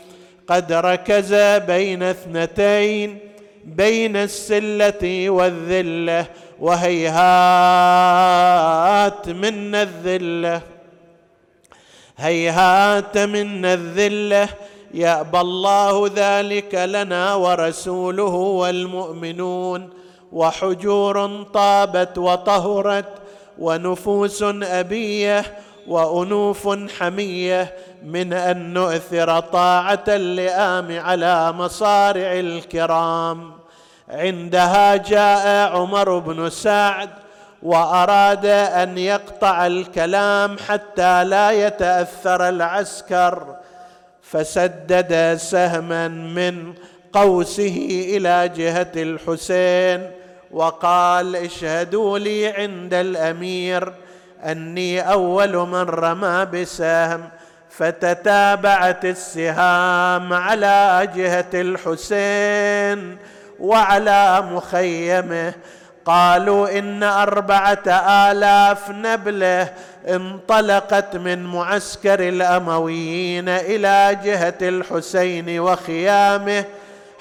[0.49, 1.35] قد ركز
[1.67, 3.19] بين اثنتين
[3.65, 6.27] بين السلة والذلة
[6.61, 7.19] وهيهات
[9.29, 10.61] منا الذلة.
[12.17, 14.49] هيهات منا الذلة.
[14.95, 19.91] يأبى الله ذلك لنا ورسوله والمؤمنون.
[20.33, 23.09] وحجور طابت وطهرت.
[23.59, 25.45] ونفوس أبية.
[25.89, 27.75] وأنوف حمية.
[28.05, 33.54] من أن نؤثر طاعة اللئام على مصارع الكرام.
[34.11, 37.11] عندها جاء عمر بن سعد
[37.63, 43.57] وأراد أن يقطع الكلام حتى لا يتأثر العسكر
[44.23, 46.75] فسدد سهما من
[47.13, 47.87] قوسه
[48.17, 50.11] إلى جهة الحسين
[50.51, 53.93] وقال اشهدوا لي عند الأمير
[54.45, 57.29] أني أول من رمى بسهم
[57.71, 63.19] فتتابعت السهام على جهة الحسين
[63.61, 65.53] وعلى مخيمه.
[66.07, 67.89] قالوا إن أربعة
[68.31, 69.69] آلاف نبله
[70.09, 76.65] انطلقت من معسكر الأمويين إلى جهة الحسين وخيامه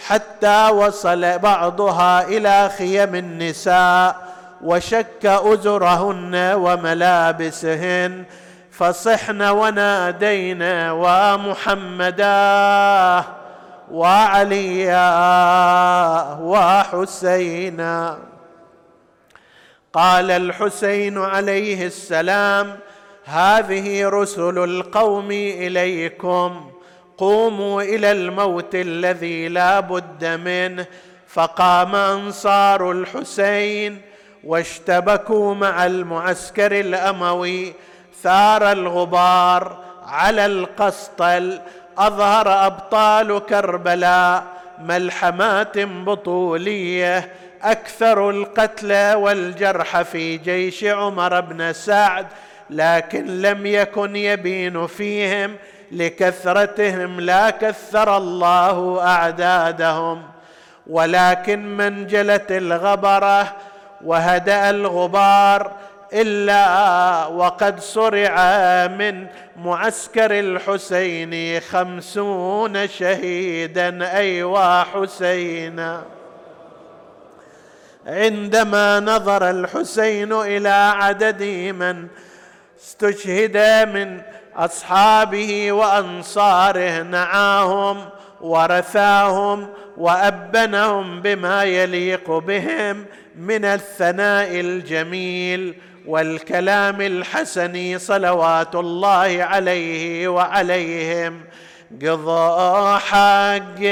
[0.08, 4.16] حتى وصل بعضها إلى خيم النساء
[4.64, 8.24] وشك أزرهن وملابسهن.
[8.72, 12.24] فصحن ونادينا ومحمدا.
[13.94, 15.08] وعليا
[16.42, 18.20] وحسينا
[19.94, 22.80] قال الحسين عليه السلام
[23.26, 26.72] هذه رسل القوم إليكم
[27.18, 30.86] قوموا إلى الموت الذي لا بد منه.
[31.28, 34.02] فقام أنصار الحسين
[34.44, 37.74] واشتبكوا مع المعسكر الأموي
[38.24, 41.60] ثار الغبار على القسطل
[41.98, 44.44] أظهر أبطال كربلاء
[44.80, 47.30] ملحمات بطولية؟
[47.64, 52.28] أكثر القتلى والجرح في جيش عمر بن سعد
[52.70, 55.56] لكن لم يكن يبين فيهم
[55.92, 60.24] لكثرتهم لا كثر الله أعدادهم.
[60.88, 63.54] ولكن من جلت الغبرة
[64.06, 65.72] وهدأ الغبار
[66.14, 68.38] إلا وقد صرع
[68.88, 76.04] من معسكر الحسين خمسون شهيدا أيوا حسينا
[78.08, 81.44] عندما نظر الحسين إلى عدد
[81.80, 82.08] من
[82.80, 83.58] استشهد
[83.94, 84.22] من
[84.56, 88.10] أصحابه وأنصاره نعاهم
[88.42, 93.06] ورثاهم وأبنهم بما يليق بهم
[93.36, 95.76] من الثناء الجميل
[96.08, 101.42] والكلام الحسن صلوات الله عليه وعليهم.
[102.02, 103.84] قضى حق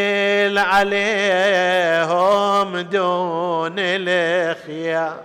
[0.59, 5.17] عليهم دون الخيار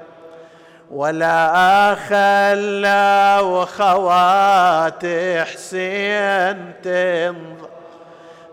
[0.90, 5.06] ولا خلى وخوات
[5.52, 7.68] حسين تنظر.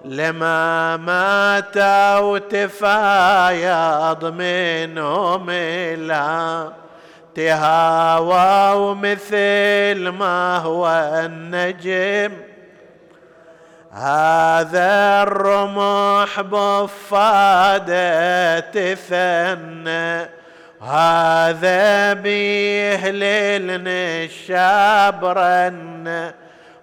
[0.06, 1.78] لما مات
[2.24, 5.50] وتفايض منهم
[6.08, 6.68] لا
[7.36, 10.88] تهاوى مثل ما هو
[11.26, 12.32] النجم.
[13.94, 18.00] هذا الرمح بفادة
[18.60, 20.30] تثنى
[20.82, 26.32] هذا بيهللني الشابرن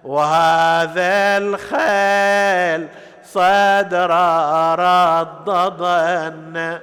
[0.03, 2.87] وهذا الخيل
[3.23, 4.11] صدر
[4.79, 6.79] رددن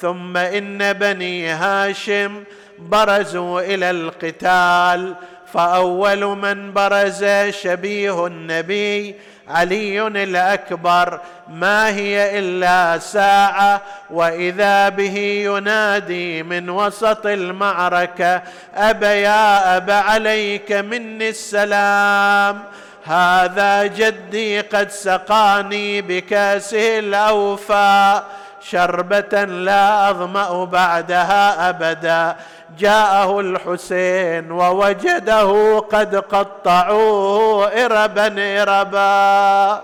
[0.00, 2.44] ثم إن بني هاشم
[2.78, 5.14] برزوا إلى القتال.
[5.54, 9.14] فأول من برز شبيه النبي
[9.48, 15.16] علي الأكبر ما هي إلا ساعة وإذا به
[15.46, 18.42] ينادي من وسط المعركة
[18.74, 22.62] اب يا أب عليك مني السلام
[23.04, 28.22] هذا جدي قد سقاني بكأسه الأوفى.
[28.70, 32.36] شربة لا أظمأ بعدها أبدا.
[32.78, 39.82] جاءه الحسين ووجده قد قطعوه إربا إربا.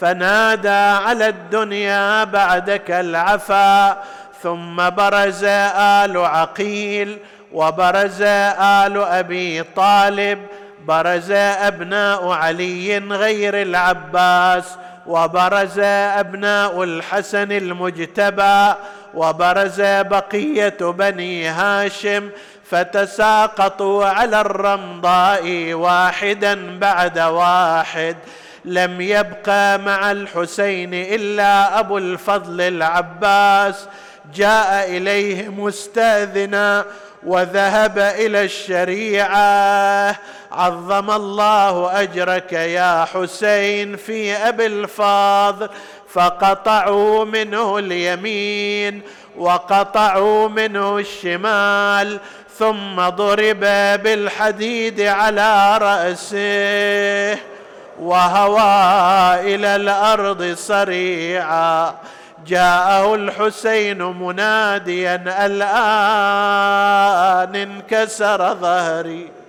[0.00, 0.68] فنادى
[1.06, 3.96] على الدنيا بعدك العفا.
[4.42, 7.18] ثم برز آل عقيل
[7.52, 10.46] وبرز آل أبي طالب.
[10.84, 14.64] برز أبناء علي غير العباس.
[15.06, 15.78] وبرز
[16.18, 18.74] أبناء الحسن المجتبى
[19.14, 22.30] وبرز بقية بني هاشم
[22.70, 28.16] فتساقطوا على الرمضاء واحدا بعد واحد.
[28.64, 33.86] لم يبق مع الحسين إلا أبو الفضل العباس.
[34.34, 36.84] جاء اليه مستاذنا
[37.26, 40.16] وذهب إلى الشريعة.
[40.52, 45.68] عظم الله أجرك يا حسين في أبي الفاضل
[46.12, 49.02] فقطعوا منه اليمين
[49.36, 52.20] وقطعوا منه الشمال
[52.58, 53.60] ثم ضرب
[54.02, 57.38] بالحديد على رأسه
[58.00, 61.94] وهوى إلى الأرض صريعا.
[62.46, 65.72] جاءه الحسين مناديا الآن
[67.56, 69.41] انكسر ظهري.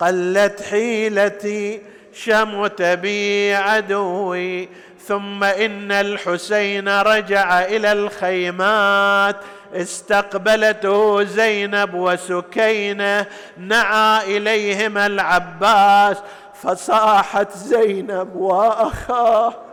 [0.00, 1.82] قلت حيلتي
[2.12, 4.68] شمت بي عدوي
[5.06, 9.36] ثم إن الحسين رجع إلى الخيمات.
[9.74, 13.26] استقبلته زينب وسكينة
[13.58, 16.16] نعى إليهما العباس
[16.62, 19.65] فصاحت زينب وأخاه.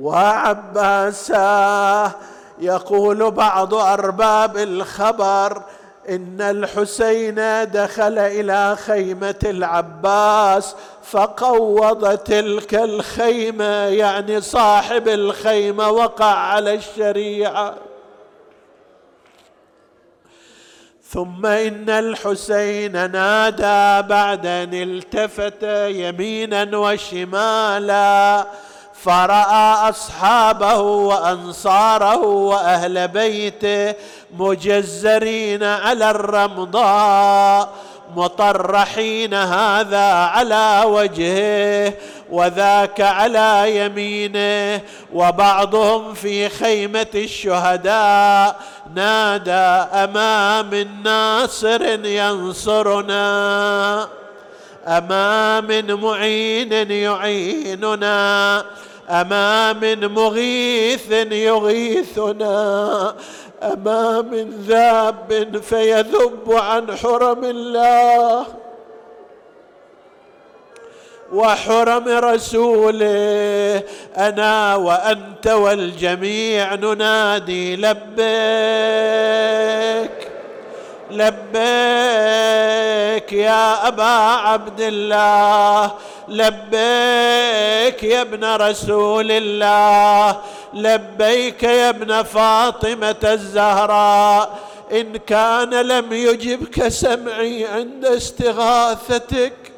[0.00, 1.30] وعباساه
[2.58, 5.62] يقول بعض أرباب الخبر
[6.08, 7.34] إن الحسين
[7.70, 17.74] دخل إلى خيمة العباس فقوض تلك الخيمة يعني صاحب الخيمة وقع على الشريعة.
[21.10, 28.46] ثم إن الحسين نادى بعد أن التفت يمينا وشمالا
[29.04, 33.94] فرأى أصحابه وأنصاره وأهل بيته
[34.38, 37.72] مجزرين على الرمضاء
[38.16, 41.92] مطرحين هذا على وجهه
[42.30, 44.80] وذاك على يمينه
[45.12, 48.56] وبعضهم في خيمة الشهداء
[48.94, 49.50] نادى
[50.04, 53.20] أمام الناصر ينصرنا.
[54.86, 58.64] أمام معين يعيننا.
[59.10, 63.14] أمام مغيث يغيثنا
[63.62, 68.46] أمام ذاب فيذب عن حرم الله.
[71.32, 73.82] وحرم رسوله
[74.16, 78.20] أنا وأنت والجميع ننادي لبيك.
[81.10, 81.60] لبيك
[83.32, 84.04] يا أبا
[84.48, 85.94] عبد الله
[86.28, 90.40] لبيك يا ابن رسول الله
[90.74, 94.58] لبيك يا ابن فاطمة الزهراء.
[94.92, 99.72] إن كان لم يجبك سمعي عند استغاثتك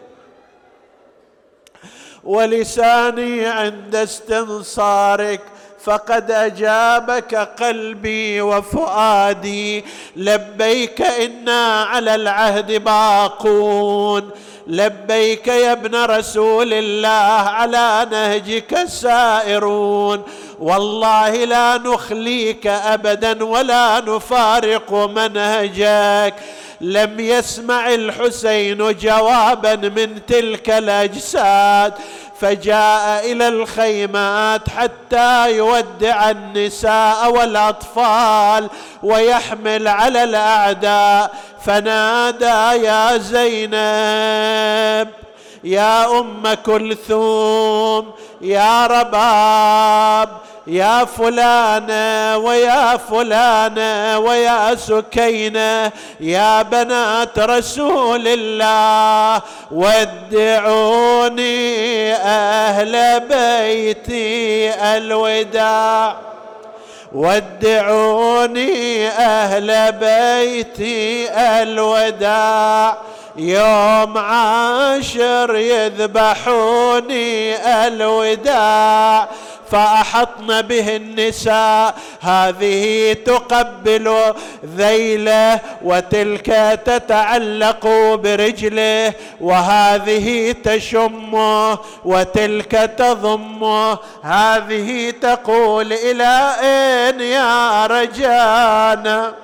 [2.25, 5.41] ولساني عند استنصارك.
[5.85, 9.85] فقد أجابك قلبي وفؤادي.
[10.17, 14.31] لبيك إنا على العهد باقون.
[14.67, 20.23] لبيك يا ابن رسول الله على نهجك سائرون
[20.61, 26.35] والله لا نخليك أبدا ولا نفارق منهجك.
[26.81, 31.95] لم يسمع الحسين جوابا من تلك الأجساد.
[32.43, 38.71] فجاء إلى الخيمات حتى يودع النساء والأطفال
[39.03, 41.31] ويحمل على الأعداء.
[41.65, 45.09] فنادى يا زينب
[45.65, 50.29] يا أم كلثوم يا رباب
[50.67, 61.33] يا فلانة ويا فلانة ويا سكينة يا بنات رسول الله ودعوني
[62.15, 66.17] أهل بيتي الوداع.
[67.13, 71.29] ودعوني أهل بيتي
[71.63, 72.97] الوداع.
[73.37, 77.17] يوم عاشر يذبحوني
[77.87, 79.29] الوداع.
[79.73, 81.95] فأحطن به النساء.
[82.21, 84.35] هذه تقبل
[84.77, 86.47] ذيله وتلك
[86.87, 99.35] تتعلق برجله وهذه تشمه وتلك تضمه هذه تقول إلى أين يا رجانا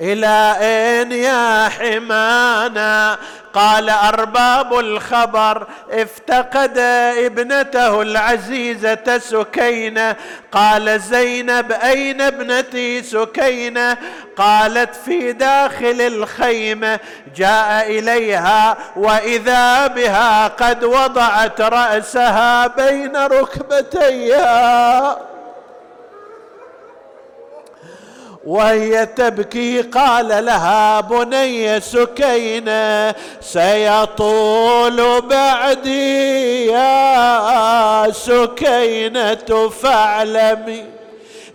[0.00, 3.18] إلى أين يا حمانا؟
[3.54, 6.78] قال أرباب الخبر افتقد
[7.18, 10.16] ابنته العزيزة سكينة.
[10.52, 13.96] قال زينب أين ابنتي سكينة؟
[14.36, 16.98] قالت في داخل الخيمة.
[17.36, 24.54] جاء إليها وإذا بها قد وضعت رأسها بين ركبتيها.
[28.46, 40.93] وهي تبكي قال لها بني سكينة سيطول بعدي يا سكينة فاعلمي.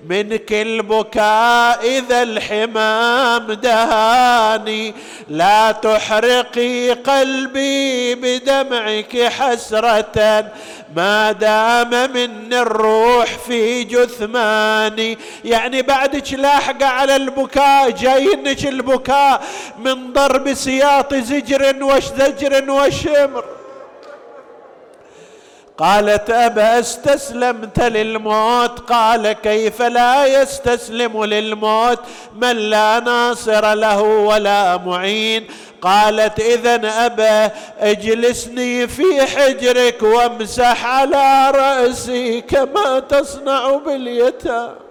[0.08, 4.94] منك البكاء إذا الحمام دهاني
[5.30, 10.52] لا تحرقي قلبي بدمعك حسرة
[10.96, 15.18] ما دام من الروح في جثماني.
[15.46, 19.42] يعني بعدك لاحقة على البكاء جاينك البكاء
[19.80, 23.59] من ضرب سياط زجر وشزجر وشمر
[25.80, 32.00] قالت أبا استسلمت للموت؟ قال كيف لا يستسلم للموت؟
[32.36, 35.48] من لا ناصر له ولا معين.
[35.82, 44.89] قالت اذا أبا اجلسني في حجرك وامسح على رأسي كما تصنع باليتامى.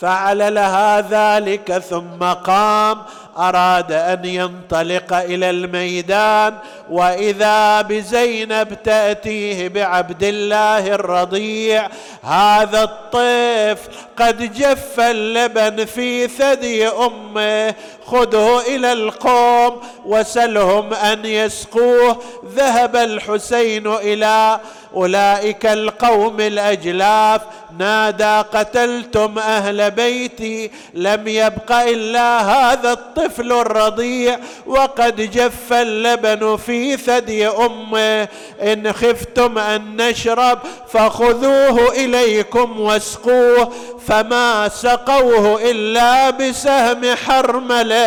[0.00, 2.98] فعل لها ذلك ثم قام
[3.38, 6.54] أراد أن ينطلق إلى الميدان.
[6.90, 11.88] وإذا بزينب تأتيه بعبد الله الرضيع
[12.22, 17.74] هذا الطفل قد جف اللبن في ثدي أمه.
[18.06, 22.22] خذه إلى القوم وسلهم أن يسقوه.
[22.54, 24.60] ذهب الحسين إلى
[24.94, 27.42] أولئك القوم الأجلاف.
[27.78, 37.48] نادى قتلتم أهل بيتي لم يبق إلا هذا الطفل الرضيع وقد جف اللبن في ثدي
[37.48, 38.28] أمه.
[38.62, 40.58] إن خفتم أن نشرب
[40.92, 43.72] فخذوه إليكم واسقوه
[44.08, 47.98] فما سقوه إلا بسهم حرملة.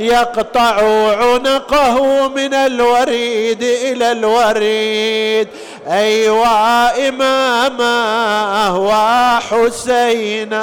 [0.00, 0.74] يقطع
[1.16, 5.48] عنقه من الوريد إلى الوريد.
[5.88, 10.60] ايوا امامه وحسين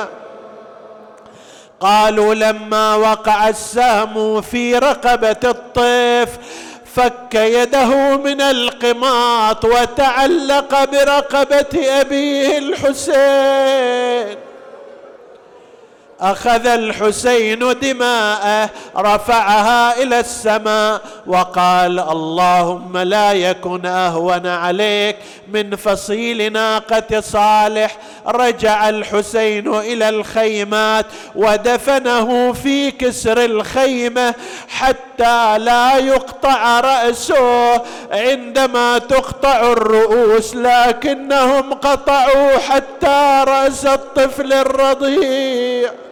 [1.79, 6.39] قالوا لما وقع السهم في رقبة الطفل
[6.95, 14.37] فك يده من القماط وتعلق برقبة أبيه الحسين.
[16.21, 27.21] أخذ الحسين دماءه رفعها إلى السماء وقال اللهم لا يكن أهون عليك من فصيل ناقة
[27.21, 27.97] صالح.
[28.27, 31.05] رجع الحسين إلى الخيمات
[31.35, 34.33] ودفنه في كسر الخيمة
[34.67, 37.81] حتى لا يقطع رأسه.
[38.11, 46.04] عندما تقطع الرؤوس لكنهم قطعوا حتى رأس الطفل الرضيع.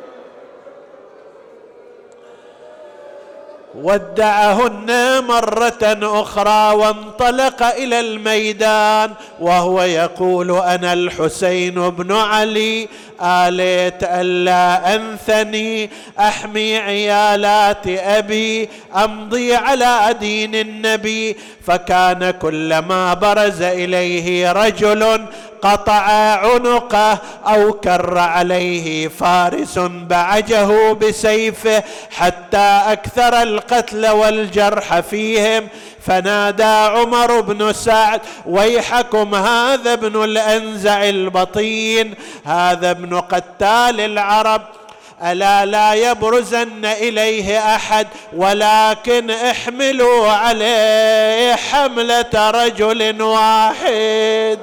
[3.83, 12.87] ودعهن مرة أخرى وانطلق إلى الميدان وهو يقول أنا الحسين بن علي
[13.21, 15.89] آليت ألا أنثني
[16.19, 21.37] أحمي عيالات أبي أمضي على دين النبي.
[21.67, 25.25] فكان كلما برز إليه رجل
[25.61, 26.01] قطع
[26.35, 35.67] عنقه أو كر عليه فارس بعجه بسيفه حتى أكثر القتل والجرح فيهم.
[36.05, 44.61] فنادى عمر بن سعد ويحكم هذا ابن الأنزع البطين هذا ابن قتال العرب
[45.23, 54.59] ألا لا يبرزن إليه أحد ولكن احملوا عليه حملة رجل واحد.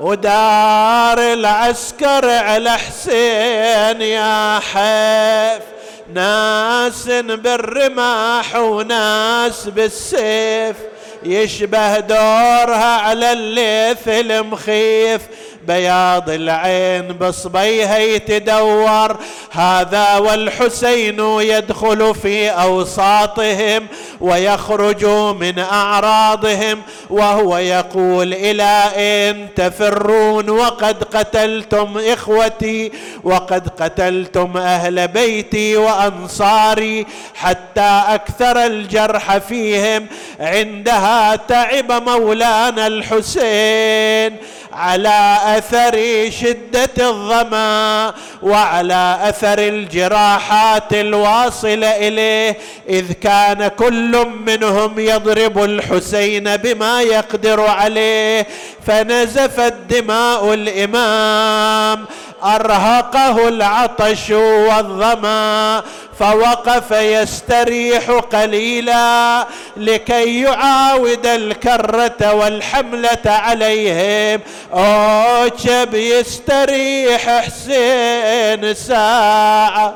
[0.00, 5.73] ودار العسكر على حسين يا حيف.
[6.12, 10.76] ناس بالرماح وناس بالسيف
[11.22, 15.22] يشبه دورها على الليث المخيف.
[15.68, 19.16] بياض العين بصبيها يتدور.
[19.50, 23.86] هذا والحسين يدخل في أوساطهم
[24.20, 25.04] ويخرج
[25.40, 32.92] من أعراضهم وهو يقول إلى اين تفرون وقد قتلتم إخوتي
[33.24, 40.06] وقد قتلتم أهل بيتي وأنصاري حتى أكثر الجرح فيهم.
[40.40, 44.36] عندها تعب مولانا الحسين.
[44.74, 46.00] على أثر
[46.30, 52.58] شدة الظما وعلى أثر الجراحات الواصله إليه
[52.88, 58.46] إذ كان كل منهم يضرب الحسين بما يقدر عليه
[58.86, 62.06] فنزفت دماء الإمام
[62.44, 65.82] أرهقه العطش والظما
[66.18, 69.46] فوقف يستريح قليلا
[69.76, 74.40] لكي يعاود الكرة والحملة عليهم.
[74.72, 79.94] اوجب يستريح حسين ساعة.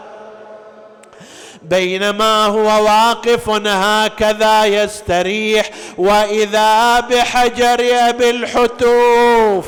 [1.62, 9.64] بينما هو واقف هكذا يستريح وإذا بحجر ابي الحتوف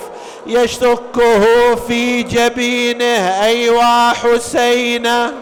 [0.47, 5.33] يشتكه في جبينه أيوا حسينه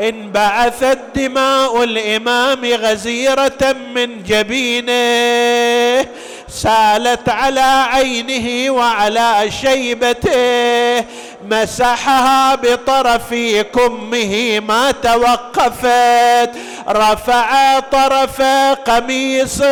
[0.00, 6.06] انبعثت دماء الإمام غزيرة من جبينه
[6.50, 11.04] سالت على عينه وعلى شيبته
[11.50, 13.34] مسحها بطرف
[13.74, 16.50] كمه ما توقفت
[16.88, 18.42] رفع طرف
[18.86, 19.70] قميصه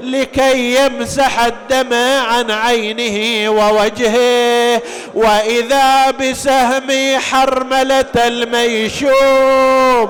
[0.00, 1.94] لكي يمسح الدم
[2.28, 4.82] عن عينه ووجهه.
[5.14, 10.08] وإذا بسهم حرملة الميشوم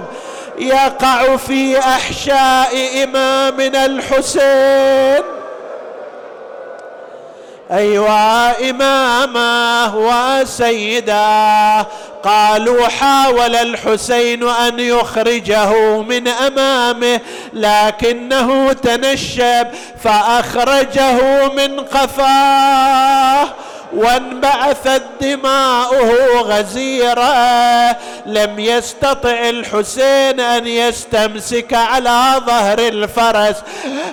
[0.68, 5.22] يقع في أحشاء إمامنا الحسين.
[7.72, 11.86] ايوا إمامه وسيدا
[12.24, 17.20] قالوا حاول الحسين أن يخرجه من أمامه
[17.52, 19.66] لكنه تنشب
[20.04, 23.48] فأخرجه من قفاه.
[23.94, 33.56] وانبعثت دماؤه غزيرة لم يستطع الحسين أن يستمسك على ظهر الفرس.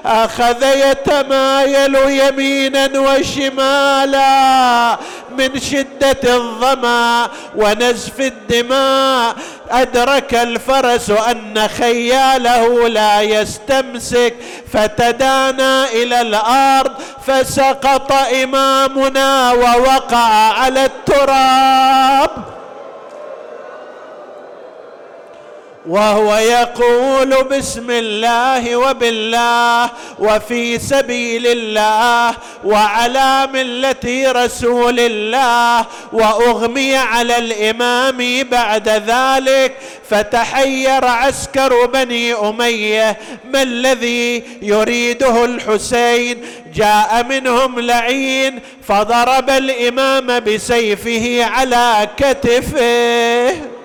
[0.05, 4.97] أخذ يتمايل يمينا وشمالا.
[5.39, 9.35] من شدة الظما ونزف الدماء.
[9.69, 14.35] أدرك الفرس أن خياله لا يستمسك.
[14.73, 16.91] فتدانى إلى الأرض
[17.27, 18.11] فسقط
[18.43, 22.58] إمامنا ووقع على التراب.
[25.87, 38.43] وهو يقول بسم الله وبالله وفي سبيل الله وعلى ملة رسول الله وأغمي على الإمام
[38.43, 39.77] بعد ذلك
[40.09, 43.17] فتحير عسكر بني أمية
[43.53, 46.41] ما الذي يريده الحسين؟
[46.75, 53.78] جاء منهم لعين فضرب الإمام بسيفه على كتفه.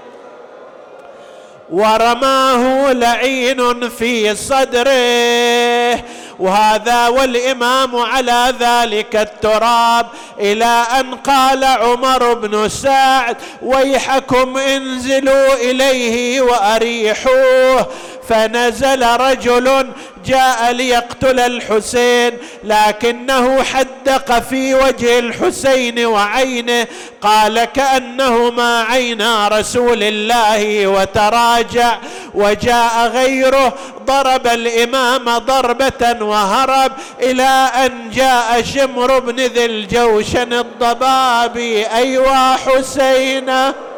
[1.70, 6.04] ورماه لعين في صدره.
[6.38, 10.06] وهذا والإمام على ذلك التراب
[10.40, 17.86] إلى أن قال عمر بن سعد ويحكم انزلوا إليه وأريحوه
[18.28, 19.92] فنزل رجل
[20.26, 22.32] جاء ليقتل الحسين
[22.64, 26.86] لكنه حدق في وجه الحسين وعينه
[27.20, 31.98] قال كأنهما عينا رسول الله وتراجع
[32.34, 33.74] وجاء غيره
[34.06, 41.86] ضرب الإمام ضربة وهرب إلى أن جاء شمر بن ذي الجوشن الضبابي.
[41.86, 43.93] أيوا حسينة!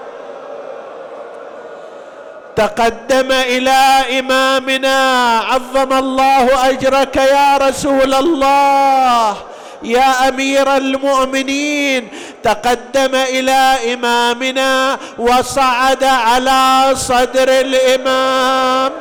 [2.57, 9.37] تقدم إلى إمامنا عظم الله أجرك يا رسول الله.
[9.83, 12.09] يا أمير المؤمنين
[12.43, 18.93] تقدم إلى إمامنا وصعد على صدر الإمام.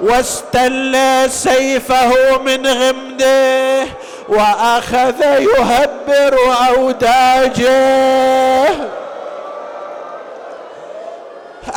[0.00, 0.96] واستل
[1.30, 3.86] سيفه من غمده
[4.28, 6.38] وأخذ يهبر
[6.68, 7.66] أوداجه.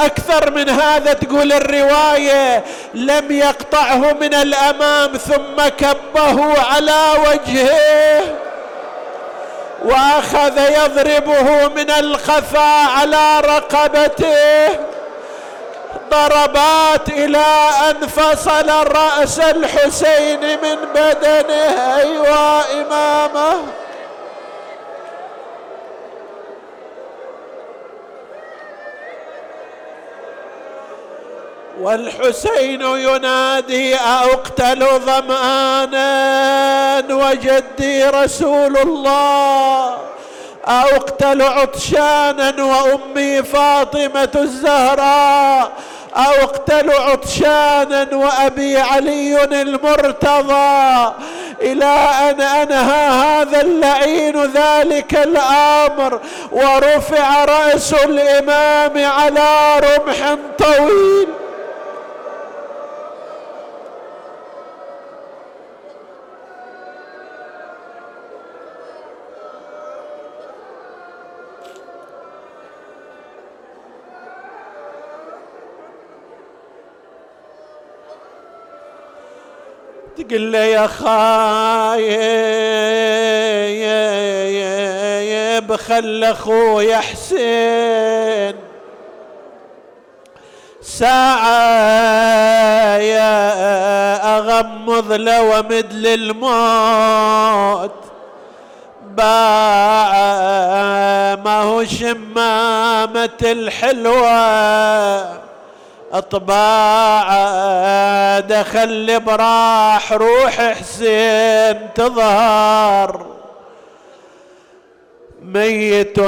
[0.05, 2.63] أكثر من هذا تقول الرواية.
[2.93, 8.21] لم يقطعه من الأمام ثم كبه على وجهه.
[9.85, 14.69] وأخذ يضربه من الخفا على رقبته.
[16.11, 17.45] ضربات إلى
[17.89, 21.95] أن فصل رأس الحسين من بدنه.
[21.97, 23.53] ايوا إمامة.
[31.81, 36.03] والحسين ينادي أقتل ظمآنا
[37.09, 39.97] وجدي رسول الله؟
[40.65, 45.71] أقتل عطشانا وأمي فاطمة الزهراء؟
[46.15, 51.13] أقتل عطشانا وأبي علي المرتضى؟
[51.61, 51.95] إلى
[52.29, 56.19] أن أنهى هذا اللعين ذلك الأمر
[56.51, 61.27] ورفع رأس الإمام على رمح طويل.
[80.29, 82.09] تقول له يا خايب
[85.75, 88.55] خل اخويا حسين.
[90.81, 91.67] ساعة
[92.97, 97.91] يا أغمض له ومد للموت
[99.01, 100.11] باع
[101.35, 105.48] ما هو شمامة الحلوة.
[106.13, 107.29] أطباع
[108.39, 113.25] دخل براح روح حسين تظهر.
[115.43, 116.19] ميت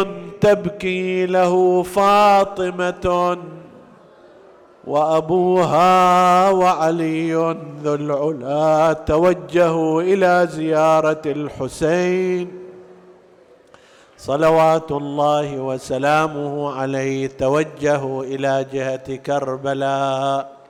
[0.42, 3.38] تبكي له فاطمة
[4.88, 7.34] وأبوها وعلي
[7.84, 12.61] ذو العلا توجهوا إلى زيارة الحسين.
[14.22, 20.61] صلوات الله وسلامه عليه توجهوا إلى جهة كربلاء.